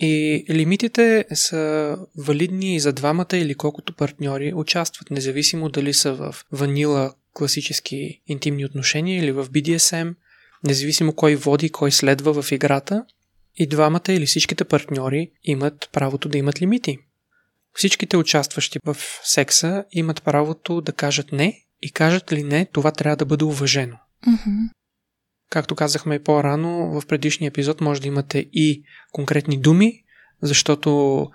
И 0.00 0.44
лимитите 0.50 1.24
са 1.34 1.96
валидни 2.18 2.74
и 2.74 2.80
за 2.80 2.92
двамата 2.92 3.26
или 3.32 3.54
колкото 3.54 3.96
партньори 3.96 4.52
участват, 4.54 5.10
независимо 5.10 5.68
дали 5.68 5.94
са 5.94 6.12
в 6.12 6.36
ванила 6.52 7.14
класически 7.32 8.20
интимни 8.26 8.64
отношения 8.64 9.18
или 9.24 9.32
в 9.32 9.46
BDSM, 9.46 10.14
независимо 10.64 11.12
кой 11.12 11.36
води, 11.36 11.70
кой 11.70 11.92
следва 11.92 12.42
в 12.42 12.52
играта, 12.52 13.04
и 13.56 13.66
двамата 13.66 14.02
или 14.08 14.26
всичките 14.26 14.64
партньори 14.64 15.30
имат 15.44 15.88
правото 15.92 16.28
да 16.28 16.38
имат 16.38 16.62
лимити. 16.62 16.98
Всичките 17.74 18.16
участващи 18.16 18.78
в 18.84 18.96
секса 19.24 19.84
имат 19.92 20.22
правото 20.22 20.80
да 20.80 20.92
кажат 20.92 21.32
не 21.32 21.64
и 21.82 21.92
кажат 21.92 22.32
ли 22.32 22.42
не, 22.42 22.66
това 22.66 22.90
трябва 22.90 23.16
да 23.16 23.24
бъде 23.24 23.44
уважено. 23.44 23.96
Mm-hmm. 24.26 24.70
Както 25.50 25.74
казахме 25.74 26.14
и 26.14 26.22
по-рано, 26.22 27.00
в 27.00 27.06
предишния 27.06 27.48
епизод 27.48 27.80
може 27.80 28.00
да 28.00 28.08
имате 28.08 28.38
и 28.52 28.82
конкретни 29.12 29.60
думи, 29.60 29.92
защото 30.42 31.26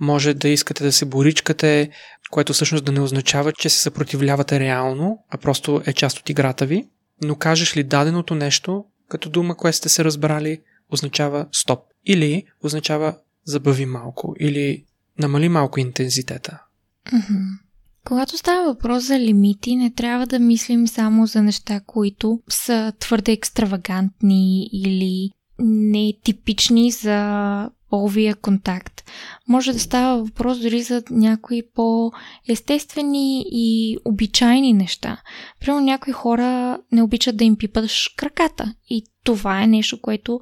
може 0.00 0.34
да 0.34 0.48
искате 0.48 0.84
да 0.84 0.92
се 0.92 1.04
боричкате, 1.04 1.90
което 2.30 2.52
всъщност 2.52 2.84
да 2.84 2.92
не 2.92 3.00
означава, 3.00 3.52
че 3.52 3.68
се 3.68 3.78
съпротивлявате 3.78 4.60
реално, 4.60 5.24
а 5.30 5.38
просто 5.38 5.82
е 5.86 5.92
част 5.92 6.18
от 6.18 6.28
играта 6.28 6.66
ви. 6.66 6.88
Но 7.22 7.36
кажеш 7.36 7.76
ли 7.76 7.84
даденото 7.84 8.34
нещо, 8.34 8.84
като 9.08 9.30
дума, 9.30 9.56
което 9.56 9.76
сте 9.76 9.88
се 9.88 10.04
разбрали, 10.04 10.62
означава 10.90 11.46
стоп. 11.52 11.80
Или 12.06 12.44
означава 12.62 13.16
забави 13.44 13.86
малко, 13.86 14.34
или 14.40 14.84
намали 15.18 15.48
малко 15.48 15.80
интензитета. 15.80 16.62
Mm-hmm. 17.06 17.58
Когато 18.04 18.38
става 18.38 18.64
въпрос 18.64 19.04
за 19.04 19.18
лимити, 19.18 19.76
не 19.76 19.92
трябва 19.92 20.26
да 20.26 20.38
мислим 20.38 20.88
само 20.88 21.26
за 21.26 21.42
неща, 21.42 21.80
които 21.86 22.40
са 22.48 22.92
твърде 22.98 23.32
екстравагантни 23.32 24.68
или 24.72 25.30
нетипични 25.58 26.90
за 26.90 27.70
половия 27.90 28.34
контакт. 28.34 29.02
Може 29.48 29.72
да 29.72 29.80
става 29.80 30.24
въпрос 30.24 30.58
дори 30.58 30.82
за 30.82 31.02
някои 31.10 31.62
по-естествени 31.74 33.44
и 33.50 33.98
обичайни 34.04 34.72
неща. 34.72 35.22
Примерно 35.60 35.84
някои 35.84 36.12
хора 36.12 36.78
не 36.92 37.02
обичат 37.02 37.36
да 37.36 37.44
им 37.44 37.56
пипаш 37.56 38.08
краката 38.16 38.74
и 38.90 39.04
това 39.24 39.62
е 39.62 39.66
нещо, 39.66 40.00
което 40.00 40.40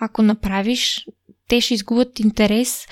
ако 0.00 0.22
направиш, 0.22 1.06
те 1.48 1.60
ще 1.60 1.74
изгубят 1.74 2.20
интерес, 2.20 2.86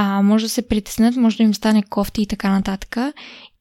а 0.00 0.22
може 0.22 0.44
да 0.44 0.48
се 0.48 0.68
притеснат, 0.68 1.16
може 1.16 1.36
да 1.36 1.42
им 1.42 1.54
стане 1.54 1.82
кофти 1.82 2.22
и 2.22 2.26
така 2.26 2.50
нататък. 2.50 2.96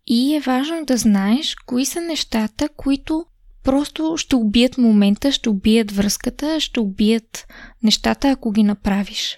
И 0.07 0.35
е 0.35 0.39
важно 0.39 0.85
да 0.85 0.97
знаеш 0.97 1.55
кои 1.55 1.85
са 1.85 2.01
нещата, 2.01 2.69
които 2.77 3.25
просто 3.63 4.13
ще 4.17 4.35
убият 4.35 4.77
момента, 4.77 5.31
ще 5.31 5.49
убият 5.49 5.91
връзката, 5.91 6.59
ще 6.59 6.79
убият 6.79 7.47
нещата, 7.83 8.29
ако 8.29 8.51
ги 8.51 8.63
направиш. 8.63 9.37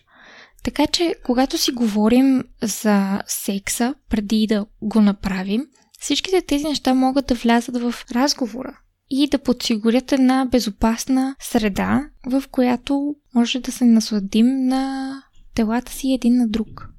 Така 0.63 0.87
че, 0.87 1.15
когато 1.25 1.57
си 1.57 1.71
говорим 1.71 2.43
за 2.61 3.21
секса, 3.27 3.95
преди 4.09 4.47
да 4.47 4.65
го 4.81 5.01
направим, 5.01 5.65
всичките 5.99 6.41
тези 6.41 6.63
неща 6.63 6.93
могат 6.93 7.27
да 7.27 7.35
влязат 7.35 7.77
в 7.77 7.93
разговора 8.11 8.79
и 9.09 9.27
да 9.27 9.39
подсигурят 9.39 10.11
една 10.11 10.45
безопасна 10.45 11.35
среда, 11.39 12.01
в 12.25 12.43
която 12.51 13.15
може 13.35 13.59
да 13.59 13.71
се 13.71 13.85
насладим 13.85 14.67
на 14.67 15.13
телата 15.59 15.91
си 15.91 16.13
един 16.13 16.37
на 16.37 16.47
друг. 16.47 16.89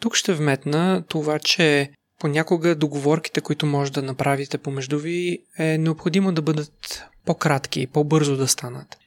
Тук 0.00 0.16
ще 0.16 0.34
вметна 0.34 1.04
това, 1.08 1.38
че 1.38 1.90
понякога 2.20 2.74
договорките, 2.74 3.40
които 3.40 3.66
може 3.66 3.92
да 3.92 4.02
направите 4.02 4.58
помежду 4.58 4.98
ви, 4.98 5.38
е 5.58 5.78
необходимо 5.78 6.32
да 6.32 6.42
бъдат 6.42 7.04
по-кратки 7.24 7.80
и 7.80 7.86
по-бързо 7.86 8.36
да 8.36 8.48
станат. 8.48 8.98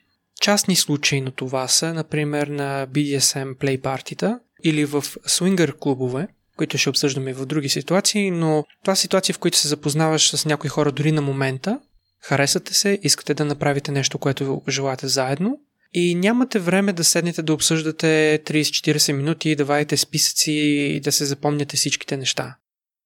Частни 0.41 0.75
случаи 0.75 1.22
на 1.22 1.32
това 1.32 1.67
са, 1.67 1.94
например, 1.94 2.48
на 2.48 2.88
BDSM 2.88 3.56
play 3.56 3.82
партита 3.82 4.39
или 4.63 4.86
в 4.86 5.03
свингър 5.25 5.77
клубове, 5.79 6.27
които 6.58 6.77
ще 6.77 6.89
обсъждаме 6.89 7.34
в 7.34 7.46
други 7.46 7.70
ситуации, 7.70 8.32
но 8.32 8.63
това 8.84 8.96
са 8.96 9.01
ситуации, 9.01 9.34
в 9.34 9.39
които 9.39 9.58
се 9.58 9.67
запознаваш 9.67 10.29
с 10.29 10.46
някои 10.46 10.70
хора 10.70 10.91
дори 10.91 11.12
на 11.12 11.22
момента, 11.22 11.79
харесате 12.22 12.74
се, 12.74 13.00
искате 13.03 13.34
да 13.34 13.46
направите 13.46 13.91
нещо, 13.91 14.17
което 14.17 14.62
желаете 14.70 15.08
заедно 15.08 15.60
и 15.94 16.15
нямате 16.15 16.60
време 16.60 16.94
да 16.94 17.03
седнете 17.03 17.41
да 17.41 17.53
обсъждате 17.53 18.41
30-40 18.46 19.12
минути, 19.12 19.56
да 19.56 19.65
вадите 19.65 19.98
списъци 19.98 20.51
и 20.51 21.00
да 21.00 21.12
се 21.12 21.25
запомняте 21.25 21.77
всичките 21.77 22.17
неща. 22.17 22.56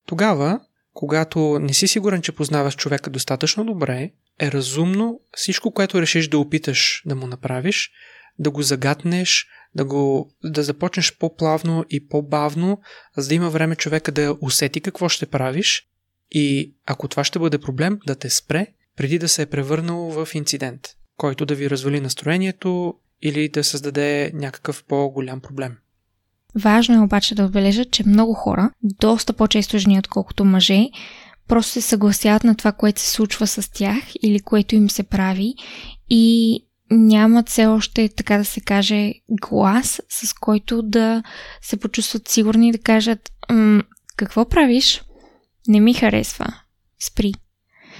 Тогава, 0.05 0.59
когато 0.93 1.59
не 1.59 1.73
си 1.73 1.87
сигурен, 1.87 2.21
че 2.21 2.31
познаваш 2.31 2.75
човека 2.75 3.09
достатъчно 3.09 3.65
добре, 3.65 4.11
е 4.39 4.51
разумно 4.51 5.19
всичко, 5.33 5.71
което 5.71 6.01
решиш 6.01 6.27
да 6.27 6.39
опиташ 6.39 7.03
да 7.05 7.15
му 7.15 7.27
направиш, 7.27 7.91
да 8.39 8.51
го 8.51 8.61
загатнеш, 8.61 9.47
да, 9.75 9.85
го, 9.85 10.31
да 10.43 10.63
започнеш 10.63 11.17
по-плавно 11.17 11.85
и 11.89 12.07
по-бавно, 12.07 12.81
за 13.17 13.27
да 13.27 13.35
има 13.35 13.49
време 13.49 13.75
човека 13.75 14.11
да 14.11 14.37
усети 14.41 14.81
какво 14.81 15.09
ще 15.09 15.25
правиш 15.25 15.87
и 16.31 16.73
ако 16.85 17.07
това 17.07 17.23
ще 17.23 17.39
бъде 17.39 17.57
проблем, 17.57 17.99
да 18.07 18.15
те 18.15 18.29
спре, 18.29 18.67
преди 18.97 19.19
да 19.19 19.29
се 19.29 19.41
е 19.41 19.45
превърнал 19.45 20.09
в 20.11 20.29
инцидент, 20.33 20.87
който 21.21 21.45
да 21.45 21.55
ви 21.55 21.69
развали 21.69 21.99
настроението 21.99 22.93
или 23.21 23.49
да 23.49 23.63
създаде 23.63 24.31
някакъв 24.33 24.83
по-голям 24.83 25.39
проблем. 25.39 25.77
Важно 26.55 26.95
е 26.95 26.99
обаче 26.99 27.35
да 27.35 27.45
отбележа, 27.45 27.85
че 27.85 28.07
много 28.07 28.33
хора, 28.33 28.71
доста 28.83 29.33
по-често 29.33 29.77
жени 29.77 29.99
отколкото 29.99 30.45
мъже, 30.45 30.89
просто 31.47 31.71
се 31.71 31.81
съгласяват 31.81 32.43
на 32.43 32.55
това, 32.55 32.71
което 32.71 33.01
се 33.01 33.11
случва 33.11 33.47
с 33.47 33.71
тях 33.71 34.03
или 34.23 34.39
което 34.39 34.75
им 34.75 34.89
се 34.89 35.03
прави 35.03 35.53
и 36.09 36.57
нямат 36.91 37.49
все 37.49 37.65
още, 37.65 38.09
така 38.09 38.37
да 38.37 38.45
се 38.45 38.61
каже, 38.61 39.13
глас, 39.29 40.01
с 40.09 40.33
който 40.33 40.81
да 40.81 41.23
се 41.61 41.77
почувстват 41.77 42.27
сигурни 42.27 42.69
и 42.69 42.71
да 42.71 42.79
кажат 42.79 43.31
какво 44.15 44.49
правиш? 44.49 45.03
Не 45.67 45.79
ми 45.79 45.93
харесва. 45.93 46.45
Спри. 46.99 47.33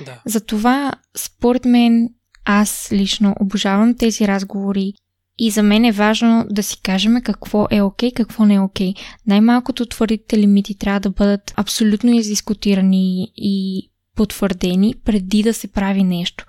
Да. 0.06 0.22
Затова, 0.26 0.94
според 1.18 1.66
мен, 1.66 2.10
аз 2.46 2.90
лично 2.92 3.36
обожавам 3.40 3.96
тези 3.98 4.28
разговори 4.28 4.94
и 5.40 5.50
за 5.50 5.64
мен 5.64 5.86
е 5.86 5.92
важно 5.92 6.46
да 6.50 6.64
си 6.64 6.82
кажем 6.84 7.22
какво 7.24 7.68
е 7.72 7.82
окей, 7.82 8.12
какво 8.12 8.46
не 8.46 8.54
е 8.54 8.60
окей. 8.60 8.94
Най-малкото 9.28 9.86
твърдите 9.86 10.38
лимити 10.38 10.78
трябва 10.78 11.00
да 11.00 11.10
бъдат 11.10 11.54
абсолютно 11.56 12.12
издискутирани 12.12 13.32
и 13.36 13.91
потвърдени 14.22 14.96
преди 15.06 15.44
да 15.44 15.54
се 15.54 15.68
прави 15.68 16.04
нещо. 16.04 16.46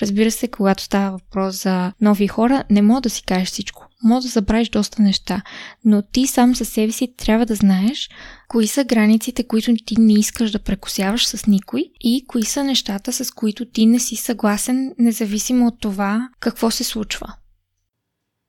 Разбира 0.00 0.30
се, 0.30 0.48
когато 0.48 0.82
става 0.82 1.10
въпрос 1.10 1.62
за 1.62 1.92
нови 2.00 2.28
хора, 2.28 2.64
не 2.70 2.82
мога 2.82 3.00
да 3.00 3.10
си 3.10 3.22
кажеш 3.22 3.48
всичко. 3.48 3.86
Може 4.02 4.26
да 4.26 4.30
забравиш 4.30 4.68
доста 4.68 5.02
неща, 5.02 5.42
но 5.84 6.02
ти 6.02 6.26
сам 6.26 6.56
със 6.56 6.68
себе 6.68 6.92
си 6.92 7.14
трябва 7.16 7.46
да 7.46 7.54
знаеш 7.54 8.10
кои 8.48 8.66
са 8.66 8.84
границите, 8.84 9.44
които 9.44 9.74
ти 9.86 10.00
не 10.00 10.12
искаш 10.12 10.50
да 10.50 10.58
прекусяваш 10.58 11.26
с 11.26 11.46
никой 11.46 11.84
и 12.00 12.24
кои 12.26 12.44
са 12.44 12.64
нещата, 12.64 13.12
с 13.12 13.30
които 13.30 13.64
ти 13.64 13.86
не 13.86 14.00
си 14.00 14.16
съгласен, 14.16 14.94
независимо 14.98 15.66
от 15.66 15.80
това 15.80 16.28
какво 16.40 16.70
се 16.70 16.84
случва. 16.84 17.34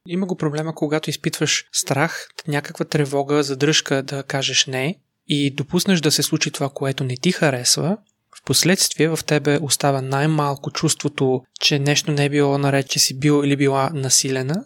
Има 0.08 0.26
го 0.26 0.36
проблема, 0.36 0.76
когато 0.76 1.10
изпитваш 1.10 1.66
страх, 1.72 2.28
някаква 2.48 2.86
тревога, 2.86 3.44
задръжка 3.44 4.04
да 4.04 4.24
кажеш 4.24 4.66
не 4.66 4.96
и 5.28 5.52
допуснеш 5.52 6.02
да 6.02 6.12
се 6.12 6.24
случи 6.24 6.52
това, 6.52 6.70
което 6.70 7.04
не 7.04 7.18
ти 7.18 7.32
харесва, 7.32 7.98
последствие 8.46 9.10
в 9.10 9.20
тебе 9.26 9.60
остава 9.62 10.02
най-малко 10.02 10.72
чувството, 10.72 11.42
че 11.62 11.80
нещо 11.80 12.12
не 12.12 12.26
е 12.26 12.30
било 12.30 12.58
наред, 12.58 12.90
че 12.90 13.00
си 13.00 13.20
бил 13.20 13.42
или 13.46 13.56
била 13.56 13.90
насилена. 13.94 14.66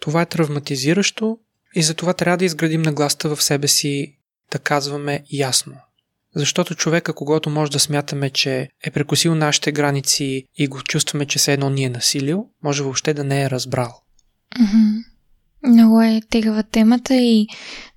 Това 0.00 0.22
е 0.22 0.26
травматизиращо 0.26 1.38
и 1.74 1.82
затова 1.82 2.12
трябва 2.12 2.36
да 2.36 2.44
изградим 2.44 2.82
нагласта 2.82 3.36
в 3.36 3.42
себе 3.42 3.68
си 3.68 4.16
да 4.52 4.58
казваме 4.58 5.24
ясно. 5.32 5.74
Защото 6.34 6.74
човека, 6.74 7.12
когато 7.12 7.50
може 7.50 7.72
да 7.72 7.78
смятаме, 7.78 8.30
че 8.30 8.68
е 8.84 8.90
прекусил 8.90 9.34
нашите 9.34 9.72
граници 9.72 10.44
и 10.56 10.66
го 10.66 10.82
чувстваме, 10.82 11.26
че 11.26 11.38
се 11.38 11.52
едно 11.52 11.70
ни 11.70 11.84
е 11.84 11.90
насилил, 11.90 12.46
може 12.62 12.82
въобще 12.82 13.14
да 13.14 13.24
не 13.24 13.42
е 13.42 13.50
разбрал. 13.50 14.00
Mm-hmm. 14.60 15.04
Много 15.68 16.02
е 16.02 16.20
тегава 16.30 16.62
темата 16.62 17.14
и 17.14 17.46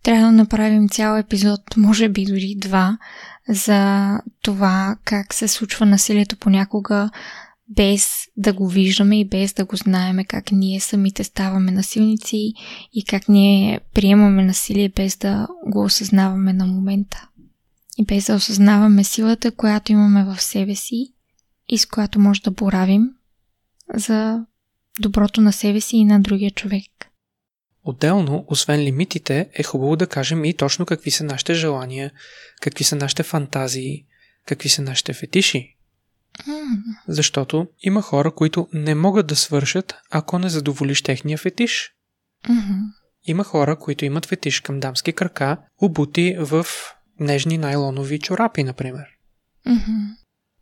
трябва 0.04 0.26
да 0.26 0.32
направим 0.32 0.90
цял 0.90 1.18
епизод, 1.18 1.62
може 1.78 2.10
би 2.10 2.26
дори 2.26 2.56
два, 2.58 2.98
за 3.50 4.22
това 4.42 4.98
как 5.04 5.34
се 5.34 5.48
случва 5.48 5.86
насилието 5.86 6.38
понякога 6.38 7.10
без 7.70 8.10
да 8.38 8.54
го 8.54 8.68
виждаме 8.68 9.20
и 9.20 9.28
без 9.28 9.54
да 9.54 9.66
го 9.66 9.76
знаеме, 9.76 10.26
как 10.26 10.52
ние 10.52 10.80
самите 10.80 11.24
ставаме 11.24 11.72
насилници 11.72 12.54
и 12.94 13.04
как 13.06 13.30
ние 13.30 13.80
приемаме 13.94 14.46
насилие 14.46 14.90
без 14.90 15.18
да 15.18 15.48
го 15.68 15.84
осъзнаваме 15.84 16.54
на 16.54 16.66
момента. 16.66 17.28
И 17.98 18.06
без 18.06 18.26
да 18.26 18.36
осъзнаваме 18.36 19.04
силата, 19.04 19.52
която 19.52 19.92
имаме 19.92 20.24
в 20.24 20.42
себе 20.42 20.76
си 20.76 21.14
и 21.70 21.78
с 21.78 21.86
която 21.86 22.20
може 22.20 22.42
да 22.42 22.52
боравим 22.52 23.10
за 23.94 24.46
доброто 25.00 25.42
на 25.42 25.54
себе 25.54 25.82
си 25.82 25.98
и 25.98 26.06
на 26.06 26.20
другия 26.20 26.52
човек. 26.52 27.12
Отделно, 27.90 28.46
освен 28.48 28.80
лимитите, 28.80 29.50
е 29.54 29.64
хубаво 29.64 29.96
да 29.96 30.08
кажем 30.08 30.46
и 30.46 30.54
точно 30.54 30.86
какви 30.86 31.12
са 31.12 31.24
нашите 31.24 31.54
желания, 31.54 32.12
какви 32.62 32.84
са 32.84 32.96
нашите 32.96 33.24
фантазии, 33.24 34.06
какви 34.46 34.70
са 34.70 34.82
нашите 34.82 35.14
фетиши. 35.14 35.76
Защото 37.08 37.68
има 37.80 38.02
хора, 38.02 38.32
които 38.32 38.68
не 38.74 38.96
могат 38.96 39.28
да 39.28 39.36
свършат, 39.36 39.96
ако 40.12 40.40
не 40.40 40.50
задоволиш 40.50 41.02
техния 41.02 41.38
фетиш. 41.38 41.92
Има 43.24 43.44
хора, 43.44 43.80
които 43.80 44.06
имат 44.06 44.26
фетиш 44.26 44.60
към 44.60 44.80
дамски 44.80 45.14
крака, 45.14 45.58
обути 45.82 46.36
в 46.40 46.66
нежни 47.20 47.58
найлонови 47.58 48.20
чорапи, 48.20 48.64
например. 48.64 49.06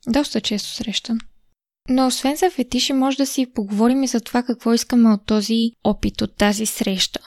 Доста 0.07 0.41
често 0.41 0.69
срещан. 0.69 1.19
Но 1.89 2.07
освен 2.07 2.35
за 2.35 2.51
фетиши, 2.51 2.93
може 2.93 3.17
да 3.17 3.25
си 3.25 3.51
поговорим 3.53 4.03
и 4.03 4.07
за 4.07 4.21
това 4.21 4.43
какво 4.43 4.73
искаме 4.73 5.09
от 5.09 5.25
този 5.25 5.71
опит, 5.83 6.21
от 6.21 6.35
тази 6.35 6.65
среща. 6.65 7.19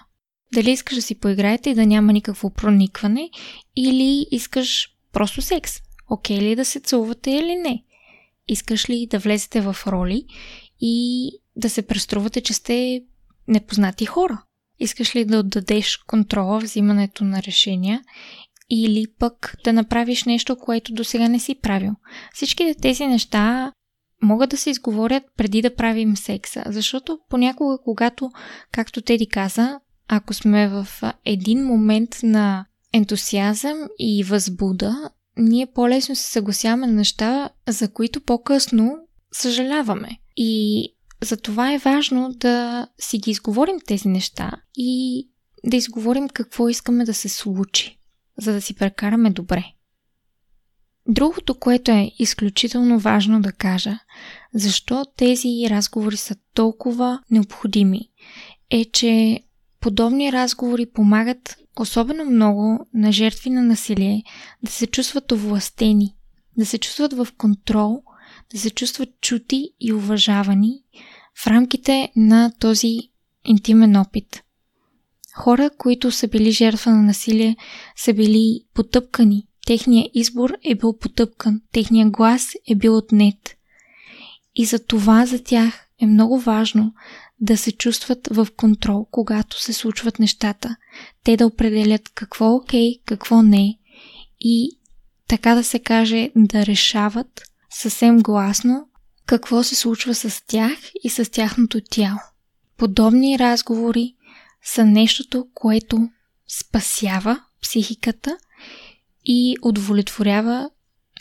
Дали 0.54 0.70
искаш 0.70 0.94
да 0.96 1.02
си 1.02 1.14
поиграете 1.14 1.70
и 1.70 1.74
да 1.74 1.86
няма 1.86 2.12
никакво 2.12 2.50
проникване, 2.50 3.30
или 3.76 4.26
искаш 4.30 4.88
просто 5.12 5.42
секс. 5.42 5.72
Окей 6.10 6.38
ли 6.38 6.50
е 6.50 6.56
да 6.56 6.64
се 6.64 6.80
целувате 6.80 7.30
или 7.30 7.56
не? 7.56 7.84
Искаш 8.48 8.90
ли 8.90 9.06
да 9.10 9.18
влезете 9.18 9.60
в 9.60 9.76
роли 9.86 10.24
и 10.80 11.30
да 11.56 11.70
се 11.70 11.82
преструвате, 11.82 12.40
че 12.40 12.54
сте 12.54 13.02
непознати 13.48 14.06
хора? 14.06 14.42
Искаш 14.78 15.16
ли 15.16 15.24
да 15.24 15.38
отдадеш 15.38 15.96
контрола, 15.96 16.58
взимането 16.58 17.24
на 17.24 17.42
решения 17.42 18.02
или 18.70 19.06
пък 19.18 19.54
да 19.64 19.72
направиш 19.72 20.24
нещо, 20.24 20.56
което 20.56 20.92
до 20.92 21.04
сега 21.04 21.28
не 21.28 21.38
си 21.38 21.54
правил. 21.54 21.92
Всичките 22.34 22.80
тези 22.80 23.06
неща 23.06 23.72
могат 24.22 24.50
да 24.50 24.56
се 24.56 24.70
изговорят 24.70 25.22
преди 25.36 25.62
да 25.62 25.74
правим 25.74 26.16
секса, 26.16 26.62
защото 26.66 27.18
понякога, 27.28 27.78
когато, 27.84 28.30
както 28.72 29.02
Теди 29.02 29.26
каза, 29.26 29.80
ако 30.08 30.34
сме 30.34 30.68
в 30.68 30.88
един 31.24 31.64
момент 31.64 32.10
на 32.22 32.66
ентусиазъм 32.92 33.78
и 33.98 34.24
възбуда, 34.24 35.10
ние 35.36 35.66
по-лесно 35.74 36.16
се 36.16 36.32
съгласяваме 36.32 36.86
на 36.86 36.92
неща, 36.92 37.50
за 37.68 37.92
които 37.92 38.20
по-късно 38.20 38.96
съжаляваме. 39.32 40.08
И 40.36 40.84
за 41.22 41.36
това 41.36 41.72
е 41.72 41.78
важно 41.78 42.30
да 42.32 42.88
си 42.98 43.18
ги 43.18 43.30
изговорим 43.30 43.76
тези 43.86 44.08
неща 44.08 44.52
и 44.76 45.28
да 45.64 45.76
изговорим 45.76 46.28
какво 46.28 46.68
искаме 46.68 47.04
да 47.04 47.14
се 47.14 47.28
случи, 47.28 47.98
за 48.38 48.52
да 48.52 48.60
си 48.60 48.74
прекараме 48.74 49.30
добре. 49.30 49.64
Другото, 51.08 51.54
което 51.54 51.90
е 51.90 52.12
изключително 52.18 52.98
важно 52.98 53.40
да 53.40 53.52
кажа, 53.52 53.98
защо 54.54 55.04
тези 55.16 55.48
разговори 55.70 56.16
са 56.16 56.36
толкова 56.54 57.20
необходими, 57.30 58.00
е, 58.70 58.84
че 58.84 59.40
подобни 59.80 60.32
разговори 60.32 60.86
помагат 60.86 61.56
особено 61.78 62.24
много 62.24 62.86
на 62.94 63.12
жертви 63.12 63.50
на 63.50 63.62
насилие 63.62 64.22
да 64.62 64.70
се 64.70 64.86
чувстват 64.86 65.32
овластени, 65.32 66.14
да 66.56 66.66
се 66.66 66.78
чувстват 66.78 67.12
в 67.12 67.28
контрол, 67.38 68.02
да 68.52 68.58
се 68.58 68.70
чувстват 68.70 69.08
чути 69.20 69.70
и 69.80 69.92
уважавани 69.92 70.82
в 71.38 71.46
рамките 71.46 72.12
на 72.16 72.52
този 72.58 72.98
интимен 73.44 73.96
опит. 73.96 74.42
Хора, 75.36 75.70
които 75.78 76.10
са 76.10 76.28
били 76.28 76.50
жертва 76.50 76.90
на 76.90 77.02
насилие, 77.02 77.56
са 77.96 78.14
били 78.14 78.60
потъпкани, 78.74 79.46
Техният 79.70 80.10
избор 80.14 80.50
е 80.64 80.74
бил 80.74 80.98
потъпкан, 80.98 81.60
техният 81.72 82.10
глас 82.10 82.52
е 82.68 82.74
бил 82.74 82.96
отнет. 82.96 83.56
И 84.54 84.64
за 84.64 84.78
това 84.78 85.26
за 85.26 85.44
тях 85.44 85.86
е 86.00 86.06
много 86.06 86.38
важно 86.38 86.94
да 87.40 87.56
се 87.56 87.72
чувстват 87.72 88.28
в 88.30 88.48
контрол, 88.56 89.06
когато 89.10 89.62
се 89.62 89.72
случват 89.72 90.18
нещата. 90.18 90.76
Те 91.24 91.36
да 91.36 91.46
определят 91.46 92.08
какво 92.08 92.46
е 92.46 92.54
окей, 92.54 92.94
какво 93.04 93.42
не 93.42 93.78
и 94.40 94.78
така 95.28 95.54
да 95.54 95.64
се 95.64 95.78
каже 95.78 96.30
да 96.36 96.66
решават 96.66 97.42
съвсем 97.70 98.18
гласно 98.18 98.88
какво 99.26 99.62
се 99.62 99.74
случва 99.74 100.14
с 100.14 100.42
тях 100.46 100.78
и 101.04 101.10
с 101.10 101.30
тяхното 101.30 101.80
тяло. 101.90 102.20
Подобни 102.76 103.38
разговори 103.38 104.14
са 104.64 104.84
нещото, 104.84 105.46
което 105.54 106.08
спасява 106.48 107.40
психиката 107.62 108.38
и 109.32 109.56
удовлетворява 109.62 110.70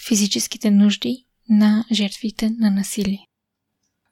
физическите 0.07 0.71
нужди 0.71 1.25
на 1.49 1.85
жертвите 1.91 2.49
на 2.59 2.71
насилие. 2.71 3.25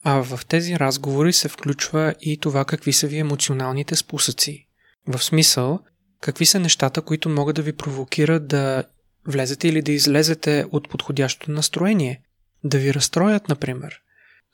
А 0.04 0.24
в 0.24 0.40
тези 0.46 0.80
разговори 0.80 1.34
се 1.34 1.50
включва 1.50 2.16
и 2.22 2.38
това 2.38 2.66
какви 2.66 2.94
са 2.94 3.08
ви 3.08 3.18
емоционалните 3.18 3.96
спусъци. 3.96 4.68
В 5.08 5.24
смисъл, 5.24 5.80
какви 6.22 6.46
са 6.46 6.60
нещата, 6.60 7.02
които 7.02 7.30
могат 7.30 7.56
да 7.56 7.62
ви 7.62 7.74
провокират 7.74 8.48
да 8.48 8.84
влезете 9.28 9.68
или 9.68 9.82
да 9.82 9.92
излезете 9.92 10.66
от 10.72 10.90
подходящото 10.90 11.52
настроение. 11.52 12.22
Да 12.64 12.78
ви 12.78 12.94
разстроят, 12.94 13.50
например. 13.50 13.96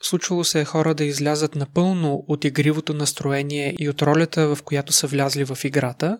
Случвало 0.02 0.44
се 0.44 0.60
е 0.60 0.64
хора 0.64 0.94
да 0.94 1.04
излязат 1.04 1.54
напълно 1.54 2.24
от 2.28 2.44
игривото 2.44 2.94
настроение 2.94 3.74
и 3.78 3.88
от 3.88 4.02
ролята, 4.02 4.54
в 4.54 4.62
която 4.62 4.92
са 4.92 5.06
влязли 5.06 5.44
в 5.44 5.58
играта 5.64 6.18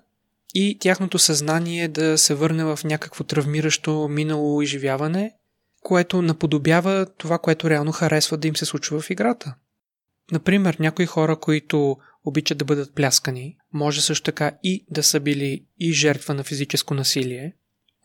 и 0.55 0.79
тяхното 0.79 1.19
съзнание 1.19 1.89
да 1.89 2.19
се 2.19 2.35
върне 2.35 2.65
в 2.65 2.79
някакво 2.85 3.25
травмиращо 3.25 4.09
минало 4.09 4.63
изживяване, 4.63 5.33
което 5.81 6.23
наподобява 6.23 7.07
това, 7.19 7.39
което 7.39 7.71
реално 7.71 7.93
харесва 7.93 8.37
да 8.37 8.49
им 8.49 8.57
се 8.57 8.65
случва 8.65 9.01
в 9.01 9.11
играта. 9.11 9.55
Например, 10.33 10.77
някои 10.81 11.07
хора, 11.07 11.37
които 11.37 11.97
обичат 12.25 12.59
да 12.59 12.65
бъдат 12.65 12.95
пляскани, 12.95 13.57
може 13.73 14.03
също 14.03 14.25
така 14.25 14.53
и 14.63 14.85
да 14.91 15.03
са 15.03 15.21
били 15.21 15.65
и 15.81 15.93
жертва 15.93 16.35
на 16.35 16.45
физическо 16.45 16.95
насилие. 16.95 17.55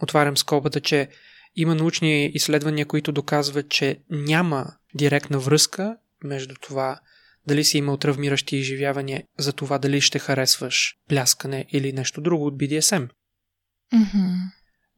Отварям 0.02 0.38
скобата, 0.38 0.82
че 0.82 1.10
има 1.56 1.76
научни 1.76 2.26
изследвания, 2.26 2.86
които 2.86 3.12
доказват, 3.12 3.70
че 3.70 4.00
няма 4.10 4.74
директна 4.96 5.40
връзка 5.40 5.98
между 6.24 6.56
това 6.62 7.00
дали 7.48 7.64
си 7.64 7.78
имал 7.78 7.98
травмиращи 7.98 8.58
изживявания 8.58 9.24
за 9.38 9.54
това 9.54 9.78
дали 9.78 10.02
ще 10.02 10.20
харесваш 10.20 10.96
пляскане 11.10 11.66
или 11.72 11.94
нещо 11.94 12.22
друго 12.22 12.46
от 12.46 12.58
BDSM. 12.58 13.10
Mm-hmm. 13.94 14.36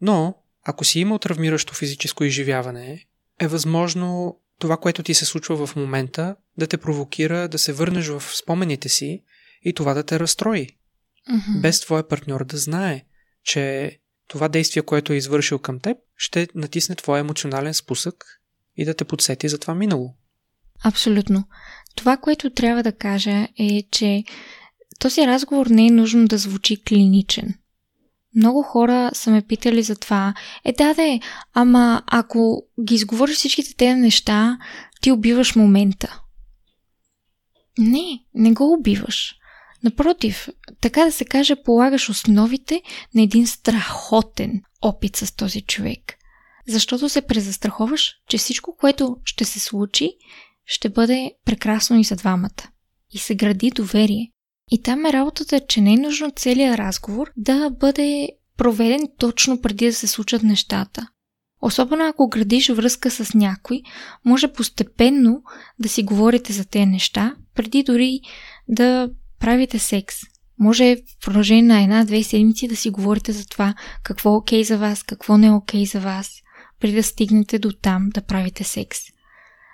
Но, 0.01 0.35
ако 0.63 0.85
си 0.85 0.99
имал 0.99 1.19
травмиращо 1.19 1.73
физическо 1.73 2.23
изживяване, 2.23 3.05
е 3.39 3.47
възможно 3.47 4.39
това, 4.59 4.77
което 4.77 5.03
ти 5.03 5.13
се 5.13 5.25
случва 5.25 5.67
в 5.67 5.75
момента, 5.75 6.35
да 6.57 6.67
те 6.67 6.77
провокира 6.77 7.47
да 7.47 7.59
се 7.59 7.73
върнеш 7.73 8.07
в 8.07 8.23
спомените 8.35 8.89
си 8.89 9.23
и 9.61 9.73
това 9.73 9.93
да 9.93 10.03
те 10.03 10.19
разстрои. 10.19 10.67
Mm-hmm. 11.31 11.61
Без 11.61 11.81
твоя 11.81 12.07
партньор 12.07 12.45
да 12.45 12.57
знае, 12.57 13.05
че 13.43 13.97
това 14.27 14.47
действие, 14.47 14.83
което 14.83 15.13
е 15.13 15.17
извършил 15.17 15.59
към 15.59 15.79
теб, 15.79 15.97
ще 16.15 16.47
натисне 16.55 16.95
твоя 16.95 17.19
емоционален 17.19 17.73
спусък 17.73 18.41
и 18.75 18.85
да 18.85 18.93
те 18.93 19.05
подсети 19.05 19.49
за 19.49 19.59
това 19.59 19.75
минало. 19.75 20.15
Абсолютно. 20.83 21.43
Това, 21.95 22.17
което 22.17 22.49
трябва 22.49 22.83
да 22.83 22.91
кажа 22.91 23.47
е, 23.59 23.83
че 23.91 24.23
този 24.99 25.27
разговор 25.27 25.67
не 25.67 25.87
е 25.87 25.91
нужно 25.91 26.27
да 26.27 26.37
звучи 26.37 26.83
клиничен. 26.83 27.53
Много 28.35 28.63
хора 28.63 29.11
са 29.13 29.31
ме 29.31 29.41
питали 29.41 29.83
за 29.83 29.95
това. 29.95 30.33
Е, 30.65 30.71
да, 30.71 30.93
да, 30.93 31.19
ама 31.53 32.01
ако 32.07 32.63
ги 32.83 32.95
изговориш 32.95 33.35
всичките 33.35 33.75
тези 33.75 33.99
неща, 33.99 34.57
ти 35.01 35.11
убиваш 35.11 35.55
момента. 35.55 36.21
Не, 37.77 38.19
не 38.33 38.51
го 38.51 38.73
убиваш. 38.73 39.35
Напротив, 39.83 40.49
така 40.81 41.05
да 41.05 41.11
се 41.11 41.25
каже, 41.25 41.63
полагаш 41.63 42.09
основите 42.09 42.81
на 43.15 43.21
един 43.21 43.47
страхотен 43.47 44.61
опит 44.81 45.15
с 45.15 45.35
този 45.35 45.61
човек. 45.61 46.13
Защото 46.67 47.09
се 47.09 47.21
презастраховаш, 47.21 48.13
че 48.29 48.37
всичко, 48.37 48.75
което 48.79 49.17
ще 49.25 49.45
се 49.45 49.59
случи, 49.59 50.11
ще 50.71 50.89
бъде 50.89 51.31
прекрасно 51.45 51.99
и 51.99 52.03
за 52.03 52.15
двамата. 52.15 52.69
И 53.13 53.17
се 53.17 53.35
гради 53.35 53.71
доверие. 53.71 54.31
И 54.71 54.81
там 54.81 55.05
е 55.05 55.13
работата, 55.13 55.59
че 55.59 55.81
не 55.81 55.93
е 55.93 55.97
нужно 55.97 56.31
целият 56.35 56.79
разговор 56.79 57.31
да 57.37 57.69
бъде 57.69 58.29
проведен 58.57 59.07
точно 59.17 59.61
преди 59.61 59.85
да 59.85 59.93
се 59.93 60.07
случат 60.07 60.43
нещата. 60.43 61.07
Особено 61.61 62.07
ако 62.07 62.29
градиш 62.29 62.69
връзка 62.69 63.11
с 63.11 63.33
някой, 63.33 63.81
може 64.25 64.53
постепенно 64.53 65.43
да 65.79 65.89
си 65.89 66.03
говорите 66.03 66.53
за 66.53 66.65
тези 66.65 66.85
неща, 66.85 67.35
преди 67.55 67.83
дори 67.83 68.19
да 68.67 69.09
правите 69.39 69.79
секс. 69.79 70.15
Може 70.59 70.95
в 70.95 71.25
продължение 71.25 71.63
на 71.63 71.83
една-две 71.83 72.23
седмици 72.23 72.67
да 72.67 72.75
си 72.75 72.89
говорите 72.89 73.31
за 73.31 73.45
това 73.45 73.73
какво 74.03 74.29
е 74.29 74.37
окей 74.37 74.61
okay 74.61 74.67
за 74.67 74.77
вас, 74.77 75.03
какво 75.03 75.37
не 75.37 75.47
е 75.47 75.51
окей 75.51 75.83
okay 75.83 75.91
за 75.91 75.99
вас, 75.99 76.31
преди 76.79 76.95
да 76.95 77.03
стигнете 77.03 77.59
до 77.59 77.71
там 77.71 78.09
да 78.13 78.21
правите 78.21 78.63
секс. 78.63 78.99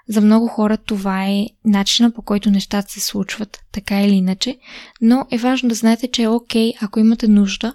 За 0.10 0.22
много 0.22 0.48
хора 0.48 0.78
това 0.78 1.26
е 1.26 1.48
начина 1.66 2.12
по 2.12 2.22
който 2.22 2.52
нещата 2.52 2.92
се 2.92 3.00
случват, 3.00 3.60
така 3.72 4.02
или 4.02 4.16
иначе, 4.16 4.58
но 5.02 5.26
е 5.32 5.38
важно 5.38 5.70
да 5.70 5.76
знаете, 5.76 6.08
че 6.08 6.24
е 6.24 6.28
окей, 6.28 6.72
okay, 6.72 6.78
ако 6.82 7.00
имате 7.00 7.28
нужда 7.28 7.74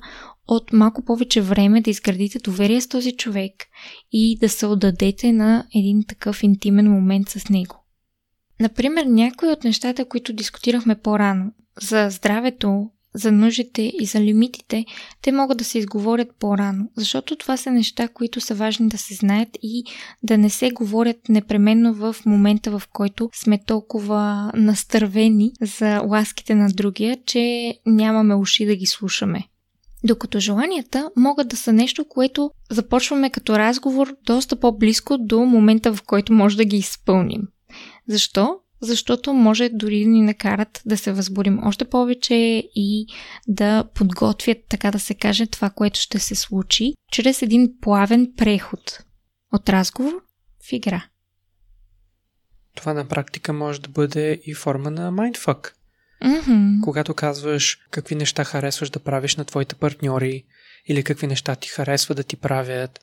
от 0.49 0.73
малко 0.73 1.05
повече 1.05 1.40
време 1.40 1.81
да 1.81 1.90
изградите 1.90 2.38
доверие 2.38 2.81
с 2.81 2.88
този 2.88 3.16
човек 3.16 3.53
и 4.12 4.38
да 4.38 4.49
се 4.49 4.66
отдадете 4.66 5.33
на 5.33 5.66
един 5.75 6.05
такъв 6.09 6.42
интимен 6.42 6.90
момент 6.90 7.29
с 7.29 7.49
него. 7.49 7.85
Например, 8.61 9.05
някои 9.05 9.49
от 9.49 9.64
нещата, 9.64 10.05
които 10.05 10.33
дискутирахме 10.33 10.95
по-рано 10.95 11.53
за 11.83 12.09
здравето, 12.11 12.90
за 13.14 13.33
нуждите 13.33 13.92
и 14.01 14.07
за 14.07 14.20
лимитите, 14.20 14.85
те 15.22 15.33
могат 15.33 15.59
да 15.59 15.64
се 15.64 15.79
изговорят 15.79 16.29
по-рано, 16.38 16.88
защото 16.96 17.37
това 17.37 17.57
са 17.57 17.70
неща, 17.70 18.09
които 18.09 18.40
са 18.40 18.55
важни 18.55 18.88
да 18.88 18.98
се 18.98 19.14
знаят 19.14 19.48
и 19.62 19.85
да 20.22 20.38
не 20.38 20.51
се 20.51 20.70
говорят 20.70 21.29
непременно 21.29 21.94
в 21.94 22.16
момента, 22.27 22.79
в 22.79 22.83
който 22.92 23.31
сме 23.35 23.64
толкова 23.66 24.53
настървени 24.55 25.53
за 25.61 26.01
ласките 26.01 26.55
на 26.55 26.68
другия, 26.68 27.18
че 27.27 27.75
нямаме 27.87 28.35
уши 28.35 28.66
да 28.66 28.77
ги 28.77 28.87
слушаме. 28.87 29.44
Докато 30.05 30.40
желанията 30.40 31.11
могат 31.16 31.48
да 31.48 31.57
са 31.57 31.72
нещо, 31.72 32.05
което 32.09 32.51
започваме 32.70 33.31
като 33.31 33.59
разговор 33.59 34.16
доста 34.27 34.57
по-близко 34.57 35.18
до 35.18 35.40
момента, 35.40 35.94
в 35.94 36.03
който 36.03 36.33
може 36.33 36.57
да 36.57 36.64
ги 36.64 36.77
изпълним. 36.77 37.42
Защо? 38.09 38.57
Защото 38.83 39.33
може 39.33 39.68
дори 39.68 40.05
да 40.05 40.11
ни 40.11 40.23
накарат 40.23 40.83
да 40.87 40.97
се 40.99 41.12
възбудим 41.12 41.66
още 41.66 41.85
повече 41.85 42.35
и 42.75 43.07
да 43.49 43.85
подготвят, 43.95 44.59
така 44.68 44.90
да 44.90 45.01
се 45.01 45.14
каже, 45.14 45.47
това, 45.47 45.71
което 45.71 46.01
ще 46.01 46.18
се 46.18 46.35
случи, 46.35 46.95
чрез 47.12 47.42
един 47.42 47.73
плавен 47.81 48.33
преход 48.37 49.05
от 49.53 49.68
разговор 49.68 50.12
в 50.68 50.73
игра. 50.73 51.05
Това 52.75 52.95
на 52.95 53.09
практика 53.09 53.53
може 53.53 53.81
да 53.81 53.88
бъде 53.88 54.40
и 54.47 54.55
форма 54.55 54.90
на 54.90 55.12
mindfuck. 55.12 55.73
Mm-hmm. 56.25 56.81
Когато 56.81 57.14
казваш 57.14 57.79
какви 57.90 58.14
неща 58.14 58.45
харесваш 58.45 58.90
да 58.90 59.01
правиш 59.01 59.37
на 59.37 59.45
твоите 59.45 59.75
партньори 59.75 60.45
или 60.88 61.05
какви 61.05 61.27
неща 61.27 61.57
ти 61.57 61.68
харесва 61.68 62.14
да 62.14 62.23
ти 62.23 62.37
правят, 62.37 63.01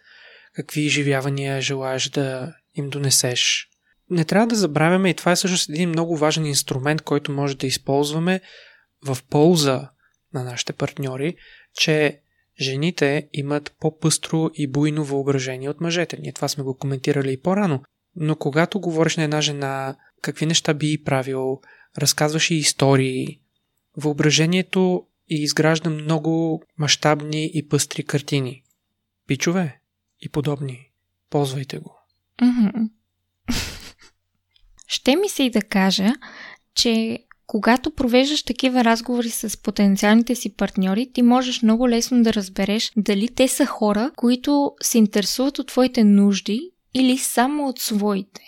какви 0.55 0.81
изживявания 0.81 1.61
желаеш 1.61 2.09
да 2.09 2.53
им 2.75 2.89
донесеш. 2.89 3.68
Не 4.09 4.25
трябва 4.25 4.47
да 4.47 4.55
забравяме 4.55 5.09
и 5.09 5.13
това 5.13 5.31
е 5.31 5.35
всъщност 5.35 5.69
един 5.69 5.89
много 5.89 6.17
важен 6.17 6.45
инструмент, 6.45 7.01
който 7.01 7.31
може 7.31 7.57
да 7.57 7.67
използваме 7.67 8.41
в 9.05 9.17
полза 9.29 9.89
на 10.33 10.43
нашите 10.43 10.73
партньори, 10.73 11.35
че 11.73 12.21
жените 12.61 13.29
имат 13.33 13.75
по-пъстро 13.79 14.49
и 14.53 14.67
буйно 14.67 15.03
въображение 15.03 15.69
от 15.69 15.81
мъжете. 15.81 16.17
Ние 16.21 16.33
това 16.33 16.47
сме 16.47 16.63
го 16.63 16.77
коментирали 16.77 17.33
и 17.33 17.41
по-рано. 17.41 17.83
Но 18.15 18.35
когато 18.35 18.79
говориш 18.79 19.17
на 19.17 19.23
една 19.23 19.41
жена 19.41 19.95
какви 20.21 20.45
неща 20.45 20.73
би 20.73 21.03
правил, 21.03 21.61
разказваше 21.97 22.55
истории. 22.55 23.39
Въображението 23.97 25.05
и 25.29 25.43
изгражда 25.43 25.89
много 25.89 26.63
мащабни 26.77 27.51
и 27.53 27.67
пъстри 27.67 28.03
картини. 28.03 28.63
Пичове 29.27 29.79
и 30.21 30.29
подобни. 30.29 30.91
Ползвайте 31.29 31.77
го. 31.77 31.95
Mm-hmm. 32.41 32.89
Ще 34.91 35.15
ми 35.15 35.29
се 35.29 35.43
и 35.43 35.49
да 35.49 35.61
кажа, 35.61 36.13
че 36.75 37.19
когато 37.47 37.91
провеждаш 37.91 38.43
такива 38.43 38.83
разговори 38.83 39.29
с 39.29 39.61
потенциалните 39.61 40.35
си 40.35 40.55
партньори, 40.55 41.11
ти 41.13 41.21
можеш 41.21 41.61
много 41.61 41.89
лесно 41.89 42.23
да 42.23 42.33
разбереш 42.33 42.91
дали 42.97 43.27
те 43.27 43.47
са 43.47 43.65
хора, 43.65 44.11
които 44.15 44.71
се 44.81 44.97
интересуват 44.97 45.59
от 45.59 45.67
твоите 45.67 46.03
нужди 46.03 46.71
или 46.93 47.17
само 47.17 47.67
от 47.67 47.79
своите. 47.79 48.41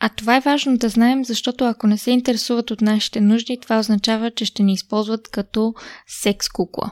А 0.00 0.08
това 0.08 0.36
е 0.36 0.40
важно 0.40 0.76
да 0.76 0.88
знаем, 0.88 1.24
защото 1.24 1.64
ако 1.64 1.86
не 1.86 1.98
се 1.98 2.10
интересуват 2.10 2.70
от 2.70 2.80
нашите 2.80 3.20
нужди, 3.20 3.58
това 3.62 3.78
означава, 3.78 4.30
че 4.30 4.44
ще 4.44 4.62
ни 4.62 4.72
използват 4.72 5.28
като 5.28 5.74
секс 6.06 6.48
кукла. 6.48 6.90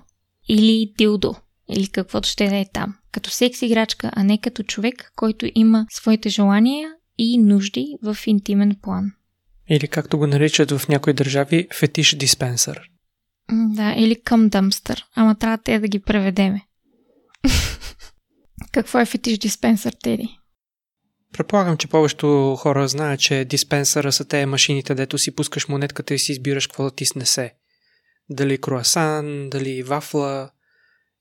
Или 0.48 0.92
дилдо. 0.98 1.34
Или 1.68 1.88
каквото 1.88 2.28
ще 2.28 2.48
да 2.48 2.56
е 2.56 2.66
там. 2.72 2.94
Като 3.12 3.30
секс 3.30 3.62
играчка, 3.62 4.10
а 4.12 4.24
не 4.24 4.38
като 4.38 4.62
човек, 4.62 5.12
който 5.16 5.46
има 5.54 5.86
своите 5.90 6.28
желания 6.28 6.90
и 7.18 7.38
нужди 7.38 7.96
в 8.02 8.16
интимен 8.26 8.76
план. 8.82 9.12
Или 9.68 9.88
както 9.88 10.18
го 10.18 10.26
наричат 10.26 10.70
в 10.70 10.88
някои 10.88 11.12
държави, 11.12 11.68
фетиш 11.74 12.14
диспенсър. 12.14 12.90
Да, 13.52 13.94
или 13.98 14.20
към 14.20 14.48
дъмстър. 14.48 15.04
Ама 15.14 15.34
трябва 15.34 15.58
те 15.58 15.78
да 15.78 15.88
ги 15.88 15.98
преведеме. 15.98 16.66
Какво 18.72 18.98
е 18.98 19.06
фетиш 19.06 19.38
диспенсър, 19.38 19.92
Теди? 20.02 20.38
Предполагам, 21.32 21.76
че 21.76 21.88
повечето 21.88 22.56
хора 22.58 22.88
знаят, 22.88 23.20
че 23.20 23.44
диспенсъра 23.44 24.12
са 24.12 24.24
те 24.24 24.46
машините, 24.46 24.94
дето 24.94 25.18
си 25.18 25.34
пускаш 25.34 25.68
монетката 25.68 26.14
и 26.14 26.18
си 26.18 26.32
избираш 26.32 26.66
какво 26.66 26.84
да 26.84 26.90
ти 26.90 27.06
снесе. 27.06 27.54
Дали 28.30 28.58
круасан, 28.58 29.50
дали 29.50 29.82
вафла. 29.82 30.50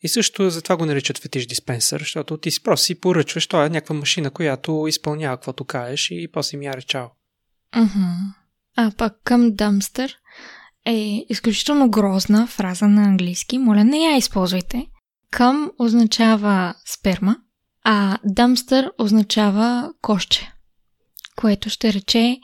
И 0.03 0.09
също 0.09 0.49
затова 0.49 0.77
го 0.77 0.85
наричат 0.85 1.17
фетиш 1.17 1.45
диспенсър, 1.45 1.99
защото 1.99 2.37
ти 2.37 2.51
си 2.51 2.63
просто 2.63 2.85
си 2.85 2.99
поръчваш, 2.99 3.47
това 3.47 3.65
е 3.65 3.69
някаква 3.69 3.95
машина, 3.95 4.31
която 4.31 4.85
изпълнява 4.87 5.37
каквото 5.37 5.65
кажеш 5.65 6.07
и 6.11 6.29
после 6.33 6.57
ми 6.57 6.65
я 6.65 6.73
речал. 6.73 7.11
Uh-huh. 7.75 8.33
А 8.77 8.91
пък 8.97 9.13
към 9.23 9.55
дъмстър 9.55 10.15
е 10.85 11.25
изключително 11.29 11.89
грозна 11.89 12.47
фраза 12.47 12.87
на 12.87 13.03
английски. 13.03 13.57
Моля, 13.57 13.83
не 13.83 13.97
я 13.97 14.17
използвайте. 14.17 14.85
Към 15.31 15.71
означава 15.79 16.75
сперма, 16.85 17.35
а 17.83 18.17
дамстър 18.23 18.91
означава 18.99 19.93
коще, 20.01 20.53
което 21.35 21.69
ще 21.69 21.93
рече 21.93 22.37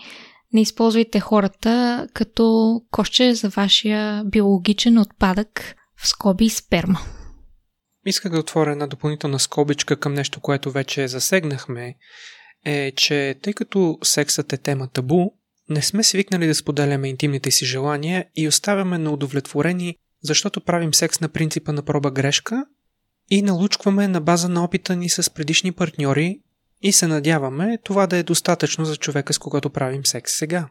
не 0.54 0.62
използвайте 0.62 1.20
хората 1.20 2.08
като 2.14 2.76
коще 2.92 3.34
за 3.34 3.50
вашия 3.50 4.24
биологичен 4.26 4.98
отпадък 4.98 5.76
в 5.98 6.08
скоби 6.08 6.50
сперма. 6.50 7.00
Исках 8.10 8.32
да 8.32 8.40
отворя 8.40 8.72
една 8.72 8.88
допълнителна 8.88 9.40
скобичка 9.40 9.96
към 9.96 10.14
нещо, 10.14 10.40
което 10.40 10.72
вече 10.72 11.08
засегнахме, 11.08 11.96
е, 12.66 12.92
че 12.92 13.36
тъй 13.42 13.54
като 13.54 13.98
сексът 14.04 14.54
е 14.54 14.58
тема 14.58 14.88
табу, 14.88 15.32
не 15.70 15.82
сме 15.82 16.04
свикнали 16.04 16.48
да 16.48 16.56
споделяме 16.56 17.10
интимните 17.10 17.52
си 17.52 17.66
желания 17.66 18.26
и 18.36 18.48
оставяме 18.48 18.98
на 18.98 19.12
удовлетворени, 19.12 19.96
защото 20.22 20.62
правим 20.62 20.94
секс 20.94 21.20
на 21.20 21.30
принципа 21.30 21.72
на 21.72 21.82
проба 21.84 22.12
грешка 22.12 22.66
и 23.30 23.42
налучкваме 23.42 24.08
на 24.08 24.22
база 24.22 24.50
на 24.50 24.64
опита 24.64 24.96
ни 24.96 25.10
с 25.10 25.30
предишни 25.30 25.72
партньори 25.72 26.42
и 26.82 26.92
се 26.92 27.08
надяваме 27.08 27.78
това 27.84 28.08
да 28.08 28.18
е 28.18 28.24
достатъчно 28.24 28.86
за 28.86 28.98
човека 28.98 29.34
с 29.34 29.40
когото 29.40 29.70
правим 29.70 30.06
секс 30.06 30.34
сега. 30.38 30.70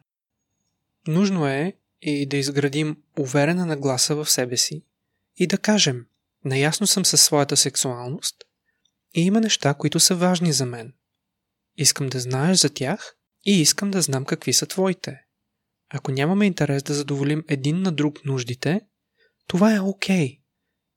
Нужно 1.07 1.46
е 1.46 1.72
и 2.03 2.27
да 2.27 2.37
изградим 2.37 2.96
уверена 3.18 3.66
нагласа 3.66 4.14
в 4.14 4.31
себе 4.31 4.57
си 4.57 4.83
и 5.37 5.46
да 5.46 5.59
кажем 5.59 6.05
наясно 6.44 6.87
съм 6.87 7.05
със 7.05 7.22
своята 7.22 7.57
сексуалност 7.57 8.37
и 9.14 9.20
има 9.20 9.40
неща, 9.40 9.74
които 9.74 10.01
са 10.01 10.14
важни 10.14 10.53
за 10.53 10.66
мен. 10.66 10.92
Искам 11.77 12.09
да 12.09 12.20
знаеш 12.20 12.59
за 12.59 12.70
тях 12.70 13.14
и 13.46 13.61
искам 13.61 13.90
да 13.90 14.03
знам 14.03 14.24
какви 14.24 14.53
са 14.53 14.66
твоите. 14.66 15.20
Ако 15.90 16.12
нямаме 16.12 16.46
интерес 16.46 16.83
да 16.83 16.94
задоволим 16.94 17.44
един 17.48 17.83
на 17.83 17.92
друг 17.92 18.24
нуждите, 18.24 18.81
това 19.46 19.74
е 19.74 19.81
окей. 19.81 20.29
Okay. 20.29 20.40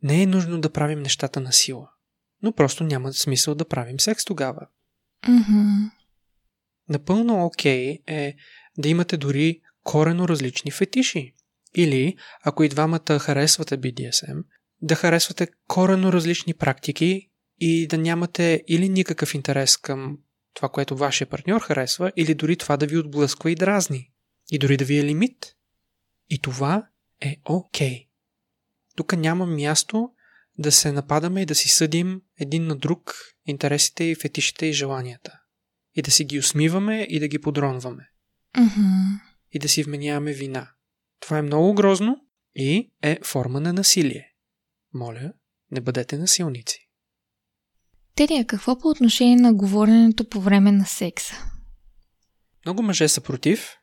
Не 0.04 0.23
е 0.23 0.27
нужно 0.27 0.62
да 0.62 0.73
правим 0.73 1.01
нещата 1.01 1.39
на 1.39 1.54
сила. 1.54 1.89
Но 2.41 2.51
просто 2.51 2.84
няма 2.84 3.13
смисъл 3.13 3.56
да 3.56 3.67
правим 3.67 3.99
секс 3.99 4.25
тогава. 4.25 4.67
Mm-hmm. 5.23 5.91
Напълно 6.89 7.45
окей 7.45 7.97
okay 7.97 8.01
е 8.08 8.36
да 8.77 8.89
имате 8.89 9.17
дори 9.17 9.62
корено 9.84 10.27
различни 10.27 10.71
фетиши. 10.71 11.34
Или, 11.75 12.15
ако 12.43 12.63
и 12.63 12.69
двамата 12.69 13.19
харесвате 13.19 13.77
BDSM, 13.77 14.43
да 14.82 14.96
харесвате 14.96 15.48
корено 15.67 16.13
различни 16.13 16.54
практики 16.54 17.30
и 17.60 17.88
да 17.88 17.98
нямате 17.98 18.63
или 18.67 18.89
никакъв 18.89 19.34
интерес 19.34 19.78
към 19.78 20.17
това, 20.54 20.70
което 20.70 20.98
вашия 20.98 21.28
партньор 21.28 21.62
харесва, 21.62 22.12
или 22.15 22.34
дори 22.34 22.56
това 22.56 22.78
да 22.78 22.88
ви 22.88 22.98
отблъсква 22.98 23.52
и 23.52 23.56
дразни. 23.56 24.12
И 24.52 24.60
дори 24.60 24.78
да 24.78 24.86
ви 24.86 25.00
е 25.00 25.04
лимит. 25.04 25.56
И 26.30 26.39
това 26.39 26.88
е 27.22 27.38
окей. 27.46 27.89
Okay. 27.89 28.08
Тук 28.96 29.13
няма 29.13 29.46
място 29.46 30.10
да 30.58 30.72
се 30.72 30.91
нападаме 30.91 31.41
и 31.41 31.46
да 31.46 31.56
си 31.56 31.70
съдим 31.70 32.22
един 32.39 32.67
на 32.67 32.76
друг 32.76 33.15
интересите 33.46 34.04
и 34.04 34.15
фетишите 34.15 34.65
и 34.65 34.74
желанията. 34.74 35.39
И 35.96 36.02
да 36.02 36.12
си 36.12 36.26
ги 36.26 36.39
усмиваме 36.39 37.08
и 37.10 37.20
да 37.20 37.28
ги 37.28 37.41
подронваме. 37.41 38.10
Mm-hmm. 38.56 39.20
И 39.52 39.60
да 39.60 39.70
си 39.70 39.84
вменяваме 39.84 40.34
вина. 40.34 40.72
Това 41.20 41.38
е 41.38 41.41
много 41.41 41.74
грозно 41.74 42.17
и 42.56 42.91
е 43.02 43.20
форма 43.24 43.60
на 43.60 43.74
насилие. 43.74 44.31
Моля, 44.93 45.34
не 45.71 45.82
бъдете 45.82 46.17
насилници. 46.17 46.88
Терия, 48.15 48.47
какво 48.47 48.80
по 48.80 48.88
отношение 48.88 49.36
на 49.36 49.54
говоренето 49.54 50.30
по 50.30 50.41
време 50.41 50.71
на 50.71 50.86
секса? 50.86 51.34
Много 52.65 52.84
мъже 52.84 53.08
са 53.08 53.21
против 53.21 53.75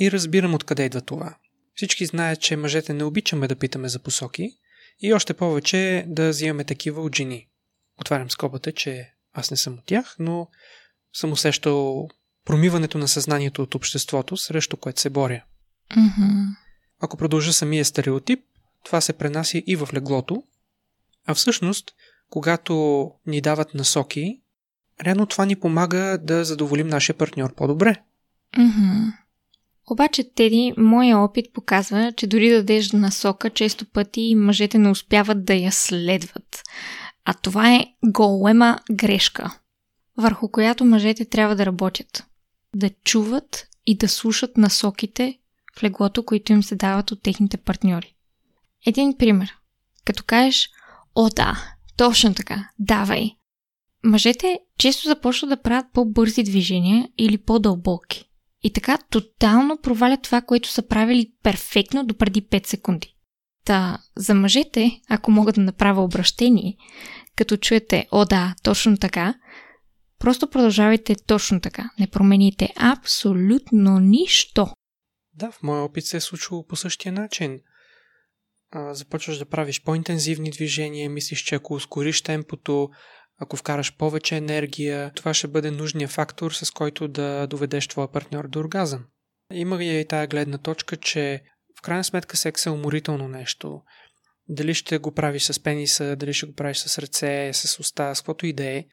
и 0.00 0.12
разбирам 0.12 0.54
откъде 0.54 0.84
идва 0.84 1.00
това. 1.00 1.36
Всички 1.74 2.06
знаят, 2.06 2.40
че 2.40 2.56
мъжете 2.56 2.94
не 2.94 3.04
обичаме 3.04 3.48
да 3.48 3.56
питаме 3.56 3.88
за 3.88 3.98
посоки 3.98 4.58
и 5.00 5.12
още 5.12 5.34
повече 5.34 6.04
да 6.08 6.28
взимаме 6.28 6.64
такива 6.64 7.02
от 7.02 7.16
жени. 7.16 7.48
Отварям 8.00 8.30
скобата, 8.30 8.72
че 8.72 9.12
аз 9.32 9.50
не 9.50 9.56
съм 9.56 9.74
от 9.74 9.86
тях, 9.86 10.16
но 10.18 10.48
съм 11.12 11.32
усещал 11.32 12.08
промиването 12.44 12.98
на 12.98 13.08
съзнанието 13.08 13.62
от 13.62 13.74
обществото, 13.74 14.36
срещу 14.36 14.76
което 14.76 15.00
се 15.00 15.10
боря. 15.10 15.44
Mm-hmm. 15.90 16.56
Ако 17.00 17.16
продължа 17.16 17.52
самия 17.52 17.84
стереотип, 17.84 18.40
това 18.84 19.00
се 19.00 19.12
пренася 19.12 19.62
и 19.66 19.76
в 19.76 19.88
леглото, 19.94 20.42
а 21.26 21.34
всъщност, 21.34 21.90
когато 22.30 23.10
ни 23.26 23.40
дават 23.40 23.74
насоки, 23.74 24.40
реално 25.04 25.26
това 25.26 25.44
ни 25.44 25.56
помага 25.56 26.18
да 26.22 26.44
задоволим 26.44 26.88
нашия 26.88 27.16
партньор 27.16 27.54
по-добре. 27.54 28.02
Mm-hmm. 28.56 29.12
Обаче, 29.90 30.34
Теди, 30.34 30.74
моя 30.78 31.18
опит 31.18 31.52
показва, 31.52 32.12
че 32.16 32.26
дори 32.26 32.50
да 32.50 32.56
дадеш 32.56 32.92
насока, 32.92 33.50
често 33.50 33.84
пъти 33.84 34.34
мъжете 34.34 34.78
не 34.78 34.90
успяват 34.90 35.44
да 35.44 35.54
я 35.54 35.72
следват. 35.72 36.62
А 37.24 37.34
това 37.34 37.74
е 37.74 37.86
голема 38.04 38.78
грешка, 38.92 39.58
върху 40.16 40.48
която 40.48 40.84
мъжете 40.84 41.24
трябва 41.24 41.56
да 41.56 41.66
работят. 41.66 42.24
Да 42.76 42.90
чуват 43.04 43.68
и 43.86 43.96
да 43.96 44.08
слушат 44.08 44.56
насоките 44.56 45.38
в 45.78 45.82
леглото, 45.82 46.24
които 46.24 46.52
им 46.52 46.62
се 46.62 46.76
дават 46.76 47.10
от 47.10 47.22
техните 47.22 47.56
партньори. 47.56 48.14
Един 48.86 49.16
пример. 49.18 49.54
Като 50.04 50.24
кажеш, 50.26 50.70
о 51.14 51.28
да, 51.28 51.74
точно 51.96 52.34
така, 52.34 52.68
давай. 52.78 53.30
Мъжете 54.04 54.58
често 54.78 55.08
започват 55.08 55.50
да 55.50 55.62
правят 55.62 55.86
по-бързи 55.92 56.42
движения 56.42 57.08
или 57.18 57.38
по-дълбоки. 57.38 58.24
И 58.62 58.72
така 58.72 58.98
тотално 59.10 59.78
провалят 59.82 60.22
това, 60.22 60.40
което 60.40 60.68
са 60.68 60.82
правили 60.82 61.32
перфектно 61.42 62.04
до 62.04 62.14
преди 62.14 62.42
5 62.42 62.66
секунди. 62.66 63.14
Та, 63.64 63.98
за 64.16 64.34
мъжете, 64.34 65.00
ако 65.08 65.30
мога 65.30 65.52
да 65.52 65.60
направя 65.60 66.02
обращение, 66.02 66.76
като 67.36 67.56
чуете, 67.56 68.08
о 68.12 68.24
да, 68.24 68.54
точно 68.62 68.96
така, 68.96 69.34
просто 70.18 70.50
продължавайте 70.50 71.14
точно 71.26 71.60
така. 71.60 71.90
Не 72.00 72.06
промените 72.06 72.72
абсолютно 72.76 73.98
нищо. 73.98 74.66
Да, 75.34 75.50
в 75.50 75.62
моя 75.62 75.82
опит 75.82 76.06
се 76.06 76.16
е 76.16 76.20
случило 76.20 76.66
по 76.66 76.76
същия 76.76 77.12
начин. 77.12 77.60
Започваш 78.74 79.38
да 79.38 79.44
правиш 79.44 79.82
по-интензивни 79.82 80.50
движения, 80.50 81.10
мислиш, 81.10 81.40
че 81.40 81.54
ако 81.54 81.74
ускориш 81.74 82.22
темпото, 82.22 82.90
ако 83.38 83.56
вкараш 83.56 83.96
повече 83.96 84.36
енергия, 84.36 85.12
това 85.14 85.34
ще 85.34 85.48
бъде 85.48 85.70
нужния 85.70 86.08
фактор, 86.08 86.52
с 86.52 86.70
който 86.70 87.08
да 87.08 87.46
доведеш 87.46 87.88
твоя 87.88 88.12
партньор 88.12 88.48
до 88.48 88.58
оргазъм. 88.58 89.04
Има 89.52 89.84
и 89.84 90.06
тая 90.08 90.26
гледна 90.26 90.58
точка, 90.58 90.96
че 90.96 91.42
в 91.78 91.82
крайна 91.82 92.04
сметка 92.04 92.36
секс 92.36 92.66
е 92.66 92.70
уморително 92.70 93.28
нещо. 93.28 93.80
Дали 94.48 94.74
ще 94.74 94.98
го 94.98 95.12
правиш 95.12 95.42
с 95.42 95.62
пениса, 95.62 96.16
дали 96.16 96.34
ще 96.34 96.46
го 96.46 96.54
правиш 96.54 96.76
с 96.76 96.98
ръце, 96.98 97.50
с 97.52 97.80
уста, 97.80 98.14
с 98.14 98.20
каквото 98.20 98.46
и 98.46 98.52
да 98.52 98.64
е, 98.64 98.84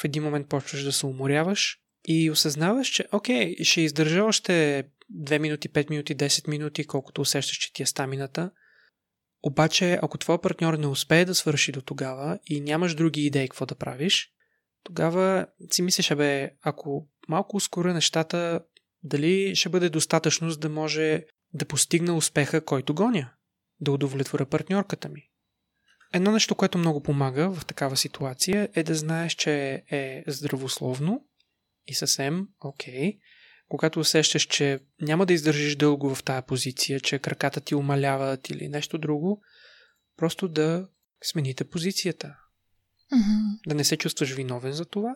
в 0.00 0.04
един 0.04 0.22
момент 0.22 0.48
почваш 0.48 0.82
да 0.82 0.92
се 0.92 1.06
уморяваш 1.06 1.78
и 2.08 2.30
осъзнаваш, 2.30 2.88
че 2.88 3.04
окей, 3.12 3.56
ще 3.62 3.80
издържа 3.80 4.24
още 4.24 4.84
2 5.24 5.38
минути, 5.38 5.68
5 5.68 5.90
минути, 5.90 6.16
10 6.16 6.48
минути, 6.48 6.86
колкото 6.86 7.20
усещаш, 7.20 7.56
че 7.56 7.72
ти 7.72 7.82
е 7.82 7.86
стамината– 7.86 8.50
обаче, 9.46 9.98
ако 10.02 10.18
твой 10.18 10.40
партньор 10.40 10.74
не 10.74 10.86
успее 10.86 11.24
да 11.24 11.34
свърши 11.34 11.72
до 11.72 11.82
тогава 11.82 12.38
и 12.46 12.60
нямаш 12.60 12.94
други 12.94 13.26
идеи 13.26 13.48
какво 13.48 13.66
да 13.66 13.74
правиш, 13.74 14.28
тогава 14.82 15.46
си 15.70 15.82
мислиш, 15.82 16.14
бе, 16.14 16.50
ако 16.62 17.08
малко 17.28 17.56
ускоря 17.56 17.94
нещата, 17.94 18.60
дали 19.02 19.56
ще 19.56 19.68
бъде 19.68 19.88
достатъчно, 19.88 20.50
за 20.50 20.58
да 20.58 20.68
може 20.68 21.24
да 21.54 21.64
постигна 21.64 22.16
успеха, 22.16 22.64
който 22.64 22.94
гоня, 22.94 23.30
да 23.80 23.92
удовлетворя 23.92 24.46
партньорката 24.46 25.08
ми. 25.08 25.22
Едно 26.12 26.32
нещо, 26.32 26.54
което 26.54 26.78
много 26.78 27.02
помага 27.02 27.50
в 27.50 27.64
такава 27.64 27.96
ситуация 27.96 28.68
е 28.74 28.82
да 28.82 28.94
знаеш, 28.94 29.32
че 29.34 29.82
е 29.90 30.24
здравословно 30.26 31.26
и 31.86 31.94
съвсем 31.94 32.48
окей 32.60 33.12
okay, 33.12 33.18
когато 33.68 34.00
усещаш, 34.00 34.42
че 34.42 34.80
няма 35.00 35.26
да 35.26 35.32
издържиш 35.32 35.76
дълго 35.76 36.14
в 36.14 36.22
тая 36.22 36.42
позиция, 36.42 37.00
че 37.00 37.18
краката 37.18 37.60
ти 37.60 37.74
умаляват 37.74 38.50
или 38.50 38.68
нещо 38.68 38.98
друго, 38.98 39.42
просто 40.16 40.48
да 40.48 40.88
смените 41.24 41.64
позицията. 41.64 42.36
Mm-hmm. 43.12 43.68
Да 43.68 43.74
не 43.74 43.84
се 43.84 43.96
чувстваш 43.96 44.32
виновен 44.32 44.72
за 44.72 44.84
това 44.84 45.14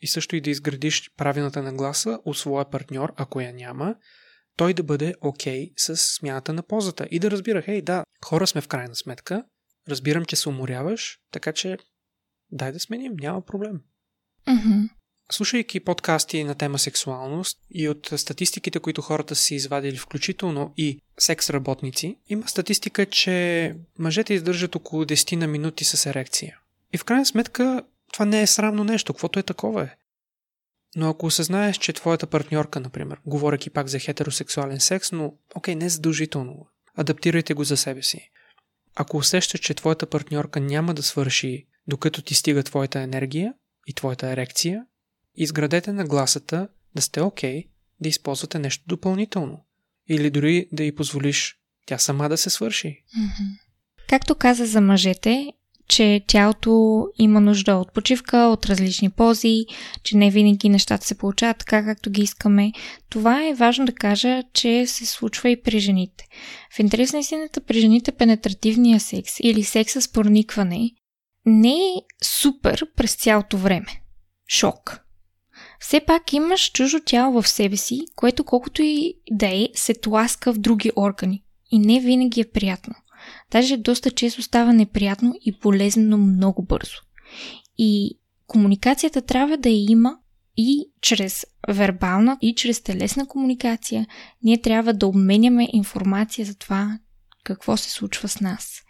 и 0.00 0.06
също 0.06 0.36
и 0.36 0.40
да 0.40 0.50
изградиш 0.50 1.10
правилната 1.16 1.62
нагласа 1.62 2.18
от 2.24 2.38
своя 2.38 2.70
партньор, 2.70 3.12
ако 3.16 3.40
я 3.40 3.52
няма, 3.52 3.96
той 4.56 4.74
да 4.74 4.82
бъде 4.82 5.14
окей 5.20 5.66
okay 5.66 5.72
с 5.76 5.96
смяната 5.96 6.52
на 6.52 6.62
позата 6.62 7.08
и 7.10 7.18
да 7.18 7.30
разбира, 7.30 7.62
хей, 7.62 7.82
да, 7.82 8.04
хора 8.24 8.46
сме 8.46 8.60
в 8.60 8.68
крайна 8.68 8.94
сметка, 8.94 9.44
разбирам, 9.88 10.24
че 10.24 10.36
се 10.36 10.48
уморяваш, 10.48 11.18
така 11.32 11.52
че 11.52 11.78
дай 12.50 12.72
да 12.72 12.80
сменим, 12.80 13.12
няма 13.20 13.44
проблем. 13.44 13.80
Mm-hmm. 14.48 14.88
Слушайки 15.32 15.80
подкасти 15.80 16.44
на 16.44 16.54
тема 16.54 16.78
сексуалност 16.78 17.58
и 17.70 17.88
от 17.88 18.10
статистиките, 18.16 18.80
които 18.80 19.02
хората 19.02 19.34
си 19.34 19.54
извадили, 19.54 19.96
включително 19.96 20.72
и 20.76 21.00
секс 21.18 21.50
работници, 21.50 22.16
има 22.28 22.48
статистика, 22.48 23.06
че 23.06 23.76
мъжете 23.98 24.34
издържат 24.34 24.76
около 24.76 25.04
10 25.04 25.36
на 25.36 25.46
минути 25.46 25.84
с 25.84 26.06
ерекция. 26.06 26.58
И 26.92 26.98
в 26.98 27.04
крайна 27.04 27.26
сметка 27.26 27.82
това 28.12 28.24
не 28.24 28.42
е 28.42 28.46
срамно 28.46 28.84
нещо, 28.84 29.12
каквото 29.12 29.38
е 29.38 29.42
такова 29.42 29.82
е. 29.82 29.94
Но 30.96 31.10
ако 31.10 31.26
осъзнаеш, 31.26 31.76
че 31.76 31.92
твоята 31.92 32.26
партньорка, 32.26 32.80
например, 32.80 33.20
говоряки 33.26 33.70
пак 33.70 33.88
за 33.88 33.98
хетеросексуален 33.98 34.80
секс, 34.80 35.12
но 35.12 35.34
окей, 35.54 35.74
не 35.74 35.88
задължително, 35.88 36.66
адаптирайте 36.96 37.54
го 37.54 37.64
за 37.64 37.76
себе 37.76 38.02
си. 38.02 38.30
Ако 38.94 39.16
усещаш, 39.16 39.60
че 39.60 39.74
твоята 39.74 40.06
партньорка 40.06 40.60
няма 40.60 40.94
да 40.94 41.02
свърши 41.02 41.66
докато 41.86 42.22
ти 42.22 42.34
стига 42.34 42.62
твоята 42.62 43.00
енергия 43.00 43.54
и 43.86 43.94
твоята 43.94 44.28
ерекция, 44.28 44.84
изградете 45.36 45.92
нагласата 45.92 46.68
да 46.94 47.02
сте 47.02 47.20
окей 47.20 47.58
okay, 47.58 47.66
да 48.00 48.08
използвате 48.08 48.58
нещо 48.58 48.84
допълнително. 48.86 49.64
Или 50.08 50.30
дори 50.30 50.68
да 50.72 50.84
й 50.84 50.94
позволиш 50.94 51.56
тя 51.86 51.98
сама 51.98 52.28
да 52.28 52.36
се 52.36 52.50
свърши. 52.50 53.02
Както 54.08 54.34
каза 54.34 54.66
за 54.66 54.80
мъжете, 54.80 55.52
че 55.88 56.24
тялото 56.26 57.06
има 57.18 57.40
нужда 57.40 57.74
от 57.74 57.92
почивка, 57.92 58.36
от 58.36 58.66
различни 58.66 59.10
пози, 59.10 59.64
че 60.02 60.16
не 60.16 60.30
винаги 60.30 60.68
нещата 60.68 61.06
се 61.06 61.18
получават 61.18 61.58
така, 61.58 61.84
както 61.84 62.10
ги 62.10 62.22
искаме. 62.22 62.72
Това 63.10 63.48
е 63.48 63.54
важно 63.54 63.86
да 63.86 63.92
кажа, 63.92 64.42
че 64.52 64.86
се 64.86 65.06
случва 65.06 65.50
и 65.50 65.62
при 65.62 65.78
жените. 65.78 66.26
В 66.76 66.78
интерес 66.78 67.12
на 67.12 67.18
истината, 67.18 67.60
при 67.60 67.80
жените 67.80 68.12
пенетративния 68.12 69.00
секс 69.00 69.32
или 69.40 69.62
секса 69.64 70.02
с 70.02 70.08
проникване 70.08 70.90
не 71.46 71.74
е 71.74 72.24
супер 72.24 72.86
през 72.96 73.14
цялото 73.14 73.58
време. 73.58 74.02
Шок 74.48 75.03
все 75.84 76.00
пак 76.00 76.32
имаш 76.32 76.70
чужо 76.72 77.00
тяло 77.06 77.42
в 77.42 77.48
себе 77.48 77.76
си, 77.76 78.00
което 78.16 78.44
колкото 78.44 78.82
и 78.82 79.14
да 79.30 79.46
е, 79.46 79.68
се 79.74 79.94
тласка 79.94 80.52
в 80.52 80.58
други 80.58 80.90
органи. 80.96 81.44
И 81.70 81.78
не 81.78 82.00
винаги 82.00 82.40
е 82.40 82.50
приятно. 82.50 82.94
Даже 83.50 83.76
доста 83.76 84.10
често 84.10 84.42
става 84.42 84.72
неприятно 84.72 85.34
и 85.40 85.58
полезно 85.58 86.18
много 86.18 86.62
бързо. 86.62 86.96
И 87.78 88.18
комуникацията 88.46 89.22
трябва 89.22 89.56
да 89.56 89.68
я 89.68 89.86
има 89.90 90.16
и 90.56 90.90
чрез 91.00 91.46
вербална, 91.68 92.38
и 92.40 92.54
чрез 92.54 92.82
телесна 92.82 93.26
комуникация. 93.26 94.06
Ние 94.42 94.60
трябва 94.60 94.92
да 94.92 95.06
обменяме 95.06 95.68
информация 95.72 96.46
за 96.46 96.54
това 96.54 96.98
какво 97.44 97.76
се 97.76 97.90
случва 97.90 98.28
с 98.28 98.40
нас. 98.40 98.80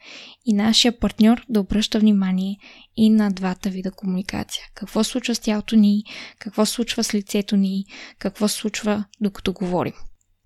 И 0.45 0.53
нашия 0.53 0.99
партньор 0.99 1.45
да 1.49 1.61
обръща 1.61 1.99
внимание 1.99 2.57
и 2.97 3.11
на 3.11 3.31
двата 3.31 3.71
вида 3.71 3.91
комуникация. 3.91 4.65
Какво 4.75 5.05
случва 5.05 5.35
с 5.35 5.41
тялото 5.41 5.77
ни, 5.77 6.03
какво 6.39 6.67
случва 6.67 7.05
с 7.05 7.15
лицето 7.15 7.57
ни, 7.57 7.85
какво 8.19 8.49
случва 8.49 9.05
докато 9.21 9.53
говорим. 9.53 9.95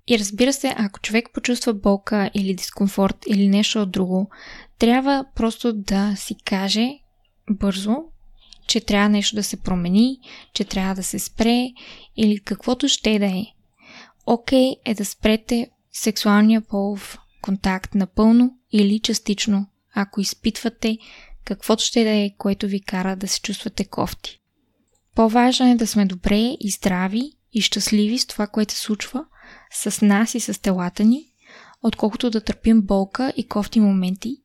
И 0.09 0.19
разбира 0.19 0.53
се, 0.53 0.75
ако 0.77 1.01
човек 1.01 1.29
почувства 1.35 1.75
болка 1.75 2.31
или 2.35 2.55
дискомфорт 2.55 3.17
или 3.27 3.49
нещо 3.49 3.83
от 3.83 3.91
друго, 3.91 4.31
трябва 4.79 5.25
просто 5.35 5.73
да 5.73 6.15
си 6.17 6.37
каже 6.45 6.91
бързо, 7.51 7.97
че 8.67 8.81
трябва 8.81 9.09
нещо 9.09 9.37
да 9.37 9.43
се 9.43 9.57
промени, 9.57 10.19
че 10.55 10.65
трябва 10.65 10.95
да 10.95 11.03
се 11.03 11.19
спре 11.19 11.69
или 12.17 12.39
каквото 12.39 12.89
ще 12.89 13.19
да 13.19 13.27
е. 13.27 13.45
Окей 14.27 14.71
okay 14.71 14.77
е 14.85 14.95
да 14.95 15.05
спрете 15.05 15.71
сексуалния 15.93 16.61
полов 16.61 17.19
контакт 17.43 17.95
напълно 17.95 18.59
или 18.73 19.01
частично, 19.01 19.67
ако 19.95 20.21
изпитвате 20.21 20.99
каквото 21.45 21.85
ще 21.85 22.05
да 22.05 22.11
е, 22.11 22.31
което 22.39 22.67
ви 22.67 22.81
кара 22.81 23.17
да 23.17 23.29
се 23.29 23.41
чувствате 23.41 23.85
кофти. 23.85 24.41
По-важно 25.15 25.71
е 25.71 25.75
да 25.75 25.87
сме 25.87 26.07
добре 26.07 26.57
и 26.61 26.71
здрави 26.71 27.33
и 27.53 27.61
щастливи 27.61 28.19
с 28.19 28.27
това, 28.27 28.47
което 28.47 28.73
се 28.73 28.81
случва 28.81 29.25
с 29.73 30.07
нас 30.07 30.35
и 30.35 30.41
с 30.41 30.63
телата 30.63 31.05
ни, 31.05 31.25
отколкото 31.83 32.31
да 32.31 32.41
търпим 32.41 32.83
болка 32.83 33.33
и 33.37 33.49
кофти 33.49 33.81
моменти 33.81 34.37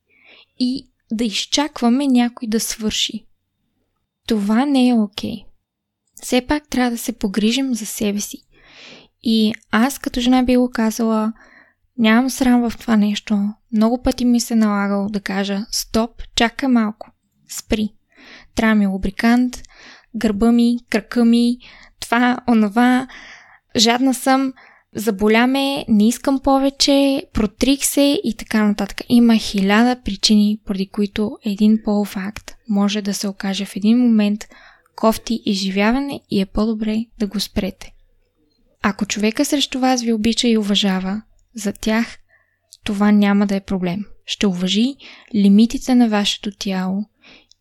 и 0.60 0.90
да 1.12 1.24
изчакваме 1.24 2.08
някой 2.08 2.48
да 2.48 2.60
свърши. 2.60 3.26
Това 4.28 4.66
не 4.66 4.88
е 4.88 4.94
окей. 4.94 5.32
Okay. 5.32 5.46
Все 6.22 6.42
пак 6.42 6.70
трябва 6.70 6.92
да 6.92 6.98
се 6.98 7.14
погрижим 7.14 7.76
за 7.76 7.86
себе 7.86 8.20
си. 8.20 8.38
И 9.24 9.54
аз 9.72 10.00
като 10.00 10.20
жена 10.20 10.44
би 10.44 10.58
го 10.58 10.72
казала, 10.72 11.34
нямам 11.98 12.30
срам 12.30 12.70
в 12.70 12.78
това 12.78 12.96
нещо. 12.96 13.54
Много 13.72 14.04
пъти 14.04 14.26
ми 14.26 14.40
се 14.40 14.56
налагало 14.56 15.10
да 15.10 15.20
кажа, 15.20 15.66
стоп, 15.72 16.22
чакай 16.36 16.70
малко, 16.70 17.12
спри. 17.50 17.90
Трябва 18.56 18.76
ми 18.76 18.88
лубрикант, 18.88 19.58
гърба 20.16 20.52
ми, 20.52 20.78
кръка 20.90 21.26
ми, 21.26 21.58
това, 22.00 22.38
онова, 22.48 23.08
жадна 23.78 24.14
съм, 24.14 24.54
заболяме, 24.96 25.86
не 25.88 26.08
искам 26.08 26.40
повече, 26.40 27.24
протрих 27.34 27.86
се 27.86 28.22
и 28.24 28.36
така 28.38 28.64
нататък. 28.64 29.02
Има 29.10 29.38
хиляда 29.38 30.02
причини, 30.02 30.60
поради 30.66 30.88
които 30.88 31.38
един 31.46 31.80
полов 31.86 32.16
може 32.70 33.02
да 33.02 33.14
се 33.14 33.28
окаже 33.28 33.66
в 33.66 33.76
един 33.76 33.98
момент 33.98 34.48
кофти 34.96 35.42
изживяване 35.46 36.22
и 36.32 36.42
е 36.42 36.46
по-добре 36.46 37.06
да 37.20 37.28
го 37.28 37.40
спрете. 37.40 37.92
Ако 38.82 39.06
човека 39.06 39.46
срещу 39.46 39.80
вас 39.80 40.02
ви 40.02 40.14
обича 40.14 40.48
и 40.48 40.58
уважава, 40.58 41.22
за 41.56 41.74
тях 41.74 42.18
това 42.84 43.12
няма 43.12 43.48
да 43.48 43.56
е 43.56 43.62
проблем. 43.62 44.06
Ще 44.26 44.48
уважи 44.48 44.96
лимитите 45.36 45.96
на 45.96 46.10
вашето 46.10 46.52
тяло 46.52 47.06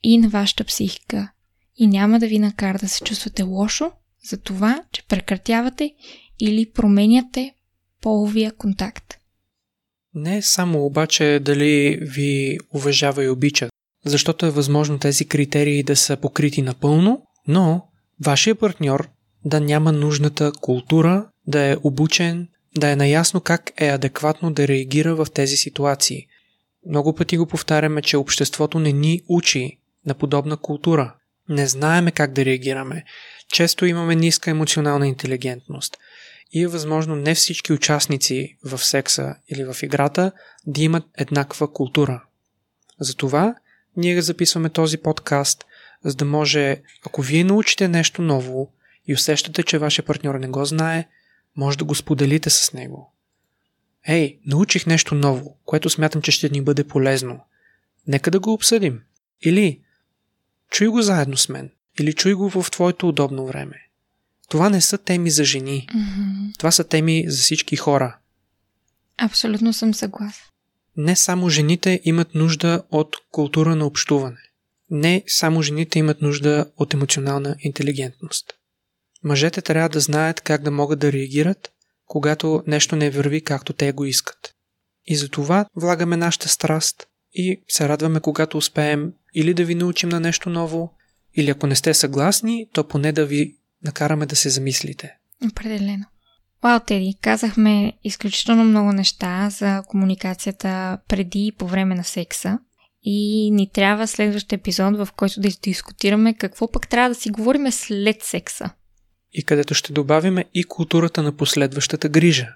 и 0.02 0.18
на 0.18 0.28
вашата 0.28 0.64
психика 0.64 1.32
и 1.76 1.86
няма 1.86 2.18
да 2.18 2.26
ви 2.26 2.38
накара 2.38 2.78
да 2.78 2.88
се 2.88 3.04
чувствате 3.04 3.42
лошо 3.42 3.90
за 4.30 4.36
това, 4.36 4.82
че 4.92 5.06
прекратявате 5.06 5.94
или 6.40 6.70
променяте 6.70 7.54
половия 8.00 8.52
контакт. 8.52 9.14
Не 10.14 10.42
само 10.42 10.84
обаче 10.84 11.40
дали 11.42 11.98
ви 12.02 12.58
уважава 12.74 13.24
и 13.24 13.28
обича, 13.28 13.68
защото 14.04 14.46
е 14.46 14.50
възможно 14.50 14.98
тези 14.98 15.24
критерии 15.24 15.82
да 15.82 15.96
са 15.96 16.16
покрити 16.16 16.62
напълно, 16.62 17.22
но 17.48 17.88
вашия 18.24 18.54
партньор 18.54 19.08
да 19.44 19.60
няма 19.60 19.92
нужната 19.92 20.52
култура, 20.60 21.28
да 21.46 21.60
е 21.60 21.76
обучен, 21.82 22.48
да 22.76 22.90
е 22.90 22.96
наясно 22.96 23.40
как 23.40 23.72
е 23.76 23.88
адекватно 23.88 24.52
да 24.52 24.68
реагира 24.68 25.14
в 25.14 25.26
тези 25.34 25.56
ситуации. 25.56 26.26
Много 26.88 27.14
пъти 27.14 27.36
го 27.36 27.46
повтаряме, 27.46 28.02
че 28.02 28.16
обществото 28.16 28.78
не 28.78 28.92
ни 28.92 29.22
учи 29.28 29.78
на 30.06 30.14
подобна 30.14 30.56
култура. 30.56 31.14
Не 31.48 31.66
знаеме 31.66 32.10
как 32.10 32.32
да 32.32 32.44
реагираме. 32.44 33.04
Често 33.52 33.86
имаме 33.86 34.14
ниска 34.14 34.50
емоционална 34.50 35.08
интелигентност. 35.08 35.98
И 36.52 36.62
е 36.62 36.68
възможно 36.68 37.16
не 37.16 37.34
всички 37.34 37.72
участници 37.72 38.56
в 38.64 38.78
секса 38.78 39.34
или 39.48 39.64
в 39.64 39.76
играта 39.82 40.32
да 40.66 40.82
имат 40.82 41.04
еднаква 41.18 41.72
култура. 41.72 42.22
Затова 43.00 43.54
ние 43.96 44.22
записваме 44.22 44.68
този 44.68 44.98
подкаст, 44.98 45.64
за 46.04 46.14
да 46.14 46.24
може, 46.24 46.76
ако 47.06 47.22
вие 47.22 47.44
научите 47.44 47.88
нещо 47.88 48.22
ново 48.22 48.72
и 49.06 49.14
усещате, 49.14 49.62
че 49.62 49.78
вашия 49.78 50.04
партньор 50.04 50.34
не 50.34 50.48
го 50.48 50.64
знае, 50.64 51.08
може 51.56 51.78
да 51.78 51.84
го 51.84 51.94
споделите 51.94 52.50
с 52.50 52.72
него. 52.72 53.14
Ей, 54.06 54.38
научих 54.46 54.86
нещо 54.86 55.14
ново, 55.14 55.56
което 55.64 55.90
смятам, 55.90 56.22
че 56.22 56.30
ще 56.30 56.48
ни 56.48 56.62
бъде 56.62 56.84
полезно. 56.84 57.40
Нека 58.06 58.30
да 58.30 58.40
го 58.40 58.52
обсъдим. 58.52 59.00
Или 59.42 59.80
чуй 60.70 60.86
го 60.86 61.02
заедно 61.02 61.36
с 61.36 61.48
мен. 61.48 61.70
Или 62.00 62.12
чуй 62.12 62.34
го 62.34 62.50
в 62.50 62.70
твоето 62.70 63.08
удобно 63.08 63.46
време. 63.46 63.76
Това 64.48 64.68
не 64.68 64.80
са 64.80 64.98
теми 64.98 65.30
за 65.30 65.44
жени. 65.44 65.88
Mm-hmm. 65.94 66.58
Това 66.58 66.70
са 66.70 66.84
теми 66.84 67.24
за 67.28 67.42
всички 67.42 67.76
хора. 67.76 68.18
Абсолютно 69.18 69.72
съм 69.72 69.94
съгласен. 69.94 70.44
Не 70.96 71.16
само 71.16 71.48
жените 71.48 72.00
имат 72.04 72.34
нужда 72.34 72.82
от 72.90 73.16
култура 73.30 73.76
на 73.76 73.86
общуване. 73.86 74.40
Не 74.90 75.24
само 75.26 75.62
жените 75.62 75.98
имат 75.98 76.22
нужда 76.22 76.66
от 76.76 76.94
емоционална 76.94 77.56
интелигентност. 77.60 78.54
Мъжете 79.24 79.62
трябва 79.62 79.88
да 79.88 80.00
знаят 80.00 80.40
как 80.40 80.62
да 80.62 80.70
могат 80.70 80.98
да 80.98 81.12
реагират, 81.12 81.72
когато 82.06 82.62
нещо 82.66 82.96
не 82.96 83.10
върви 83.10 83.44
както 83.44 83.72
те 83.72 83.92
го 83.92 84.04
искат. 84.04 84.54
И 85.06 85.16
за 85.16 85.28
това 85.28 85.66
влагаме 85.76 86.16
нашата 86.16 86.48
страст 86.48 87.06
и 87.32 87.62
се 87.68 87.88
радваме, 87.88 88.20
когато 88.20 88.58
успеем 88.58 89.12
или 89.34 89.54
да 89.54 89.64
ви 89.64 89.74
научим 89.74 90.08
на 90.08 90.20
нещо 90.20 90.50
ново, 90.50 90.92
или 91.36 91.50
ако 91.50 91.66
не 91.66 91.74
сте 91.74 91.94
съгласни, 91.94 92.66
то 92.72 92.88
поне 92.88 93.12
да 93.12 93.26
ви 93.26 93.56
накараме 93.84 94.26
да 94.26 94.36
се 94.36 94.48
замислите. 94.48 95.16
Определено. 95.50 96.04
Вау, 96.62 96.80
Теди, 96.80 97.14
казахме 97.20 97.92
изключително 98.04 98.64
много 98.64 98.92
неща 98.92 99.50
за 99.50 99.82
комуникацията 99.88 100.98
преди 101.08 101.46
и 101.46 101.52
по 101.52 101.66
време 101.66 101.94
на 101.94 102.04
секса. 102.04 102.58
И 103.02 103.50
ни 103.50 103.70
трябва 103.70 104.06
следващ 104.06 104.52
епизод, 104.52 104.96
в 104.96 105.08
който 105.16 105.40
да 105.40 105.48
дискутираме 105.62 106.34
какво 106.34 106.70
пък 106.70 106.88
трябва 106.88 107.08
да 107.08 107.14
си 107.14 107.30
говорим 107.30 107.72
след 107.72 108.22
секса. 108.22 108.70
И 109.32 109.44
където 109.44 109.74
ще 109.74 109.92
добавиме 109.92 110.44
и 110.54 110.64
културата 110.64 111.22
на 111.22 111.36
последващата 111.36 112.08
грижа, 112.08 112.48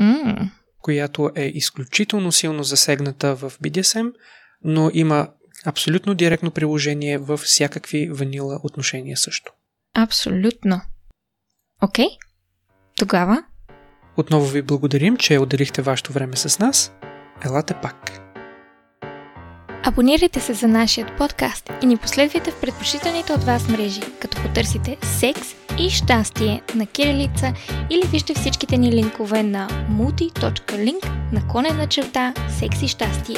Mm. 0.00 0.50
която 0.78 1.30
е 1.34 1.44
изключително 1.44 2.32
силно 2.32 2.62
засегната 2.62 3.36
в 3.36 3.52
BDSM, 3.62 4.12
но 4.64 4.90
има 4.94 5.28
абсолютно 5.66 6.14
директно 6.14 6.50
приложение 6.50 7.18
във 7.18 7.40
всякакви 7.40 8.10
ванила 8.10 8.60
отношения 8.62 9.16
също. 9.16 9.52
Абсолютно. 9.94 10.80
Окей? 11.82 12.08
Тогава 12.96 13.44
Отново 14.16 14.46
ви 14.46 14.62
благодарим, 14.62 15.16
че 15.16 15.38
отделихте 15.38 15.82
вашето 15.82 16.12
време 16.12 16.36
с 16.36 16.58
нас. 16.58 16.92
Елате 17.44 17.74
пак. 17.82 18.21
Абонирайте 19.84 20.40
се 20.40 20.54
за 20.54 20.68
нашия 20.68 21.06
подкаст 21.18 21.72
и 21.82 21.86
ни 21.86 21.96
последвайте 21.96 22.50
в 22.50 22.60
предпочитаните 22.60 23.32
от 23.32 23.44
вас 23.44 23.68
мрежи, 23.68 24.00
като 24.20 24.42
потърсите 24.42 24.96
секс 25.02 25.48
и 25.78 25.90
щастие 25.90 26.62
на 26.74 26.86
кирилица 26.86 27.52
или 27.90 28.06
вижте 28.06 28.34
всичките 28.34 28.76
ни 28.76 28.92
линкове 28.92 29.42
на 29.42 29.68
multi.link 29.68 31.10
наклонена 31.32 31.86
черта 31.86 32.34
секс 32.58 32.82
и 32.82 32.88
щастие. 32.88 33.36